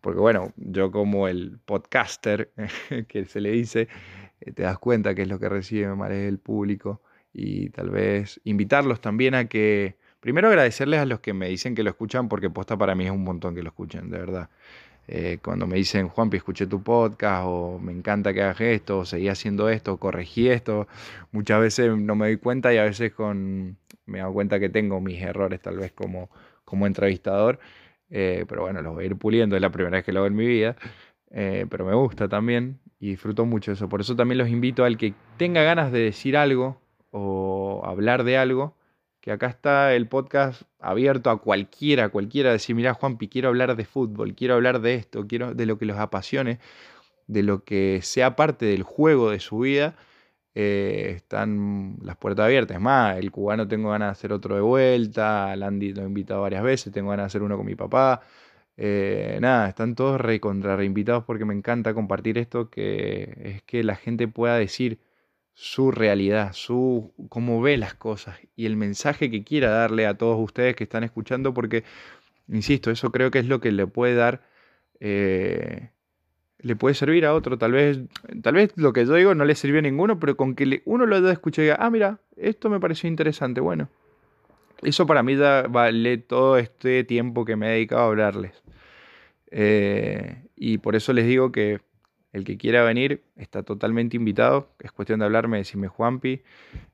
porque 0.00 0.20
bueno, 0.20 0.52
yo 0.56 0.90
como 0.90 1.28
el 1.28 1.58
podcaster 1.64 2.50
que 3.08 3.24
se 3.26 3.40
le 3.40 3.52
dice, 3.52 3.88
eh, 4.40 4.52
te 4.52 4.62
das 4.62 4.78
cuenta 4.78 5.14
que 5.14 5.22
es 5.22 5.28
lo 5.28 5.38
que 5.38 5.48
recibe 5.48 5.94
más 5.94 6.10
el 6.10 6.38
público 6.38 7.00
y 7.32 7.70
tal 7.70 7.90
vez 7.90 8.40
invitarlos 8.44 9.00
también 9.00 9.34
a 9.34 9.46
que, 9.46 9.96
primero 10.20 10.48
agradecerles 10.48 11.00
a 11.00 11.06
los 11.06 11.20
que 11.20 11.32
me 11.34 11.48
dicen 11.48 11.74
que 11.74 11.82
lo 11.82 11.90
escuchan, 11.90 12.28
porque 12.28 12.50
posta 12.50 12.76
para 12.76 12.94
mí 12.94 13.06
es 13.06 13.10
un 13.10 13.24
montón 13.24 13.54
que 13.54 13.62
lo 13.62 13.70
escuchen, 13.70 14.10
de 14.10 14.18
verdad. 14.18 14.50
Eh, 15.14 15.40
cuando 15.44 15.66
me 15.66 15.76
dicen, 15.76 16.08
Juanpi, 16.08 16.38
escuché 16.38 16.66
tu 16.66 16.82
podcast, 16.82 17.44
o 17.46 17.78
me 17.78 17.92
encanta 17.92 18.32
que 18.32 18.40
hagas 18.42 18.62
esto, 18.62 19.00
o 19.00 19.04
seguí 19.04 19.28
haciendo 19.28 19.68
esto, 19.68 19.92
o 19.92 19.96
corregí 19.98 20.48
esto, 20.48 20.88
muchas 21.32 21.60
veces 21.60 21.94
no 21.98 22.16
me 22.16 22.28
doy 22.28 22.38
cuenta 22.38 22.72
y 22.72 22.78
a 22.78 22.84
veces 22.84 23.12
con, 23.12 23.76
me 24.06 24.20
doy 24.20 24.32
cuenta 24.32 24.58
que 24.58 24.70
tengo 24.70 25.02
mis 25.02 25.20
errores 25.20 25.60
tal 25.60 25.76
vez 25.76 25.92
como, 25.92 26.30
como 26.64 26.86
entrevistador, 26.86 27.58
eh, 28.08 28.46
pero 28.48 28.62
bueno, 28.62 28.80
los 28.80 28.94
voy 28.94 29.04
a 29.04 29.06
ir 29.08 29.16
puliendo, 29.16 29.54
es 29.54 29.60
la 29.60 29.70
primera 29.70 29.98
vez 29.98 30.04
que 30.06 30.12
lo 30.12 30.20
hago 30.20 30.28
en 30.28 30.36
mi 30.36 30.46
vida, 30.46 30.76
pero 31.28 31.84
me 31.84 31.94
gusta 31.94 32.26
también 32.26 32.80
y 32.98 33.10
disfruto 33.10 33.44
mucho 33.44 33.72
eso. 33.72 33.90
Por 33.90 34.00
eso 34.00 34.16
también 34.16 34.38
los 34.38 34.48
invito 34.48 34.82
al 34.82 34.96
que 34.96 35.12
tenga 35.36 35.62
ganas 35.62 35.92
de 35.92 35.98
decir 36.00 36.38
algo 36.38 36.80
o 37.10 37.82
hablar 37.84 38.24
de 38.24 38.38
algo, 38.38 38.76
que 39.22 39.30
acá 39.30 39.46
está 39.46 39.94
el 39.94 40.08
podcast 40.08 40.62
abierto 40.80 41.30
a 41.30 41.40
cualquiera, 41.40 42.08
cualquiera, 42.08 42.50
decir, 42.50 42.74
mira 42.74 42.92
Juanpi, 42.92 43.28
quiero 43.28 43.48
hablar 43.48 43.76
de 43.76 43.84
fútbol, 43.84 44.34
quiero 44.34 44.54
hablar 44.54 44.80
de 44.80 44.96
esto, 44.96 45.26
quiero 45.28 45.54
de 45.54 45.64
lo 45.64 45.78
que 45.78 45.86
los 45.86 45.96
apasione, 45.96 46.58
de 47.28 47.44
lo 47.44 47.64
que 47.64 48.00
sea 48.02 48.34
parte 48.36 48.66
del 48.66 48.82
juego 48.82 49.30
de 49.30 49.38
su 49.38 49.60
vida. 49.60 49.94
Eh, 50.54 51.14
están 51.16 51.98
las 52.02 52.16
puertas 52.16 52.46
abiertas. 52.46 52.76
Es 52.76 52.82
más, 52.82 53.16
el 53.18 53.30
cubano 53.30 53.68
tengo 53.68 53.90
ganas 53.90 54.08
de 54.08 54.12
hacer 54.12 54.32
otro 54.32 54.56
de 54.56 54.60
vuelta, 54.60 55.52
a 55.52 55.56
Landy 55.56 55.94
lo 55.94 56.02
he 56.02 56.06
invitado 56.06 56.42
varias 56.42 56.64
veces, 56.64 56.92
tengo 56.92 57.10
ganas 57.10 57.24
de 57.24 57.26
hacer 57.28 57.42
uno 57.42 57.56
con 57.56 57.66
mi 57.66 57.76
papá. 57.76 58.22
Eh, 58.76 59.38
nada, 59.40 59.68
están 59.68 59.94
todos 59.94 60.20
re 60.20 60.40
contra 60.40 60.76
reinvitados 60.76 61.24
porque 61.24 61.44
me 61.44 61.54
encanta 61.54 61.94
compartir 61.94 62.38
esto, 62.38 62.70
que 62.70 63.34
es 63.38 63.62
que 63.62 63.84
la 63.84 63.96
gente 63.96 64.26
pueda 64.28 64.56
decir 64.56 64.98
su 65.54 65.90
realidad, 65.90 66.52
su 66.52 67.12
cómo 67.28 67.60
ve 67.60 67.76
las 67.76 67.94
cosas 67.94 68.38
y 68.56 68.66
el 68.66 68.76
mensaje 68.76 69.30
que 69.30 69.44
quiera 69.44 69.70
darle 69.70 70.06
a 70.06 70.14
todos 70.14 70.38
ustedes 70.40 70.76
que 70.76 70.84
están 70.84 71.04
escuchando, 71.04 71.52
porque, 71.54 71.84
insisto, 72.48 72.90
eso 72.90 73.12
creo 73.12 73.30
que 73.30 73.38
es 73.40 73.46
lo 73.46 73.60
que 73.60 73.72
le 73.72 73.86
puede 73.86 74.14
dar, 74.14 74.42
eh, 75.00 75.90
le 76.58 76.76
puede 76.76 76.94
servir 76.94 77.26
a 77.26 77.34
otro. 77.34 77.58
Tal 77.58 77.72
vez, 77.72 78.00
tal 78.42 78.54
vez 78.54 78.72
lo 78.76 78.92
que 78.92 79.04
yo 79.04 79.14
digo 79.14 79.34
no 79.34 79.44
le 79.44 79.54
sirvió 79.54 79.80
a 79.80 79.82
ninguno, 79.82 80.18
pero 80.18 80.36
con 80.36 80.54
que 80.54 80.82
uno 80.84 81.06
lo 81.06 81.16
haya 81.16 81.32
escuchado 81.32 81.64
y 81.64 81.66
diga, 81.66 81.78
ah, 81.80 81.90
mira, 81.90 82.20
esto 82.36 82.70
me 82.70 82.80
pareció 82.80 83.08
interesante, 83.08 83.60
bueno. 83.60 83.88
Eso 84.82 85.06
para 85.06 85.22
mí 85.22 85.36
ya 85.36 85.66
vale 85.68 86.18
todo 86.18 86.58
este 86.58 87.04
tiempo 87.04 87.44
que 87.44 87.56
me 87.56 87.68
he 87.68 87.72
dedicado 87.72 88.02
a 88.02 88.06
hablarles. 88.06 88.62
Eh, 89.50 90.46
y 90.56 90.78
por 90.78 90.96
eso 90.96 91.12
les 91.12 91.26
digo 91.26 91.52
que 91.52 91.80
el 92.32 92.44
que 92.44 92.56
quiera 92.56 92.82
venir 92.82 93.22
está 93.36 93.62
totalmente 93.62 94.16
invitado. 94.16 94.70
Es 94.80 94.92
cuestión 94.92 95.20
de 95.20 95.26
hablarme, 95.26 95.58
decirme 95.58 95.88
Juanpi. 95.88 96.42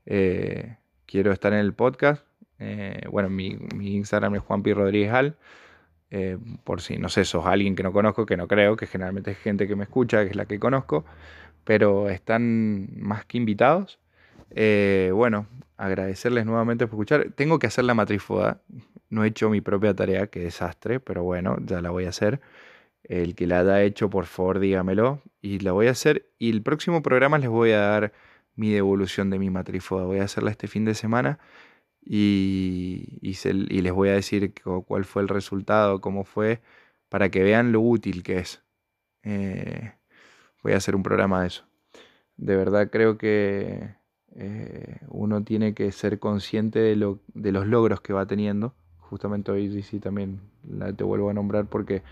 Eh, 0.07 0.77
quiero 1.07 1.33
estar 1.33 1.53
en 1.53 1.61
el 1.61 1.74
podcast. 1.74 2.24
Eh, 2.59 3.03
bueno, 3.11 3.31
mi, 3.31 3.57
Instagram 3.81 4.35
es 4.35 4.42
Juanpi 4.42 4.72
Rodríguez 4.72 5.12
Al. 5.12 5.37
por 6.64 6.81
si, 6.81 6.98
no 6.98 7.09
sé, 7.09 7.24
sos 7.24 7.46
alguien 7.46 7.77
que 7.77 7.83
no 7.85 7.92
conozco, 7.92 8.27
que 8.27 8.37
no 8.37 8.48
creo, 8.48 8.77
que 8.77 8.87
generalmente 8.87 9.31
es 9.31 9.38
gente 9.38 9.68
que 9.68 9.77
me 9.77 9.85
escucha, 9.85 10.24
que 10.24 10.31
es 10.31 10.37
la 10.37 10.46
que 10.46 10.59
conozco. 10.59 11.05
Pero 11.64 12.09
están 12.09 12.88
más 12.96 13.24
que 13.24 13.38
invitados. 13.38 14.01
bueno, 15.12 15.46
agradecerles 15.77 16.46
nuevamente 16.46 16.87
por 16.87 16.96
escuchar. 16.96 17.33
Tengo 17.37 17.61
que 17.61 17.68
hacer 17.68 17.85
la 17.85 17.94
matrifoda. 17.94 18.61
No 19.09 19.24
he 19.24 19.29
hecho 19.29 19.48
mi 19.48 19.61
propia 19.61 19.94
tarea, 19.94 20.27
qué 20.27 20.40
desastre, 20.40 21.01
pero 21.01 21.22
bueno, 21.22 21.57
ya 21.64 21.81
la 21.81 21.90
voy 21.90 22.07
a 22.07 22.09
hacer. 22.11 22.40
El 23.05 23.35
que 23.35 23.47
la 23.47 23.61
haya 23.61 23.83
hecho, 23.83 24.11
por 24.11 24.27
favor, 24.27 24.59
dígamelo. 24.59 25.23
Y 25.41 25.61
la 25.61 25.73
voy 25.73 25.87
a 25.89 25.93
hacer. 25.93 26.31
Y 26.39 26.51
el 26.51 26.63
próximo 26.63 27.03
programa 27.03 27.39
les 27.39 27.49
voy 27.49 27.73
a 27.73 27.81
dar 27.81 28.13
mi 28.57 28.71
devolución 28.71 29.31
de 29.31 29.39
mi 29.39 29.51
matrifoda. 29.51 30.05
Voy 30.05 30.19
a 30.19 30.25
hacerla 30.25 30.51
este 30.51 30.69
fin 30.69 30.85
de 30.85 30.95
semana. 30.95 31.39
Y, 32.05 33.19
y, 33.21 33.81
les 33.83 33.93
voy 33.93 34.09
a 34.09 34.15
decir 34.15 34.55
cuál 34.87 35.05
fue 35.05 35.23
el 35.23 35.29
resultado, 35.29 36.01
cómo 36.01 36.25
fue, 36.25 36.63
para 37.09 37.31
que 37.31 37.43
vean 37.43 37.73
lo 37.73 37.81
útil 37.81 38.23
que 38.23 38.39
es. 38.39 38.63
Eh, 39.25 39.93
voy 40.63 40.73
a 40.73 40.77
hacer 40.77 40.97
un 40.97 41.03
programa 41.03 41.43
de 41.43 41.49
eso. 41.49 41.65
De 42.37 42.57
verdad 42.57 42.91
creo 42.91 43.19
que 43.19 43.95
eh, 44.37 45.01
uno 45.09 45.43
tiene 45.45 45.75
que 45.75 45.91
ser 45.93 46.19
consciente 46.19 46.79
de, 46.79 46.97
lo, 46.97 47.21
de 47.35 47.53
los 47.53 47.67
logros 47.67 48.01
que 48.01 48.13
va 48.13 48.27
teniendo. 48.27 48.75
Justamente 48.99 49.51
hoy 49.51 49.83
sí 49.83 50.01
también 50.01 50.41
la, 50.69 50.93
te 50.93 51.05
vuelvo 51.05 51.31
a 51.31 51.35
nombrar 51.35 51.67
porque 51.67 52.03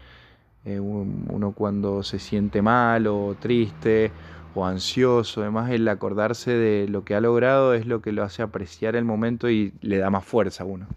eh, 0.66 0.80
uno 0.80 1.52
cuando 1.52 2.02
se 2.02 2.18
siente 2.18 2.60
mal 2.60 3.06
o 3.06 3.36
triste 3.38 4.10
o 4.54 4.66
ansioso, 4.66 5.42
además 5.42 5.70
el 5.70 5.86
acordarse 5.86 6.50
de 6.52 6.88
lo 6.88 7.04
que 7.04 7.14
ha 7.14 7.20
logrado 7.20 7.74
es 7.74 7.86
lo 7.86 8.02
que 8.02 8.12
lo 8.12 8.24
hace 8.24 8.42
apreciar 8.42 8.96
el 8.96 9.04
momento 9.04 9.48
y 9.48 9.72
le 9.80 9.98
da 9.98 10.10
más 10.10 10.24
fuerza 10.24 10.64
a 10.64 10.66
uno. 10.66 10.88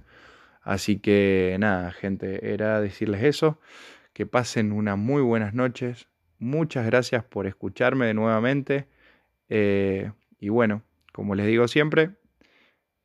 Así 0.62 1.00
que 1.00 1.56
nada, 1.60 1.92
gente, 1.92 2.54
era 2.54 2.82
decirles 2.82 3.24
eso, 3.24 3.60
que 4.14 4.26
pasen 4.26 4.72
unas 4.72 4.98
muy 4.98 5.22
buenas 5.22 5.54
noches, 5.54 6.08
muchas 6.40 6.86
gracias 6.86 7.24
por 7.24 7.48
escucharme 7.48 8.08
de 8.08 8.14
nuevamente 8.14 8.88
eh, 9.50 10.12
y 10.40 10.50
bueno, 10.50 10.84
como 11.14 11.36
les 11.36 11.48
digo 11.48 11.68
siempre, 11.68 12.12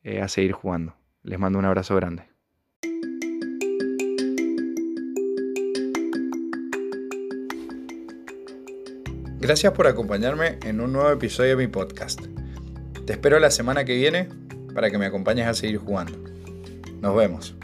eh, 0.02 0.20
a 0.22 0.28
seguir 0.28 0.52
jugando. 0.52 0.96
Les 1.22 1.38
mando 1.38 1.58
un 1.58 1.64
abrazo 1.64 1.96
grande. 1.96 2.33
Gracias 9.44 9.74
por 9.74 9.86
acompañarme 9.86 10.58
en 10.62 10.80
un 10.80 10.94
nuevo 10.94 11.10
episodio 11.10 11.50
de 11.50 11.66
mi 11.66 11.66
podcast. 11.66 12.18
Te 13.04 13.12
espero 13.12 13.38
la 13.38 13.50
semana 13.50 13.84
que 13.84 13.94
viene 13.94 14.30
para 14.74 14.90
que 14.90 14.96
me 14.96 15.04
acompañes 15.04 15.46
a 15.46 15.52
seguir 15.52 15.76
jugando. 15.76 16.18
Nos 17.02 17.14
vemos. 17.14 17.54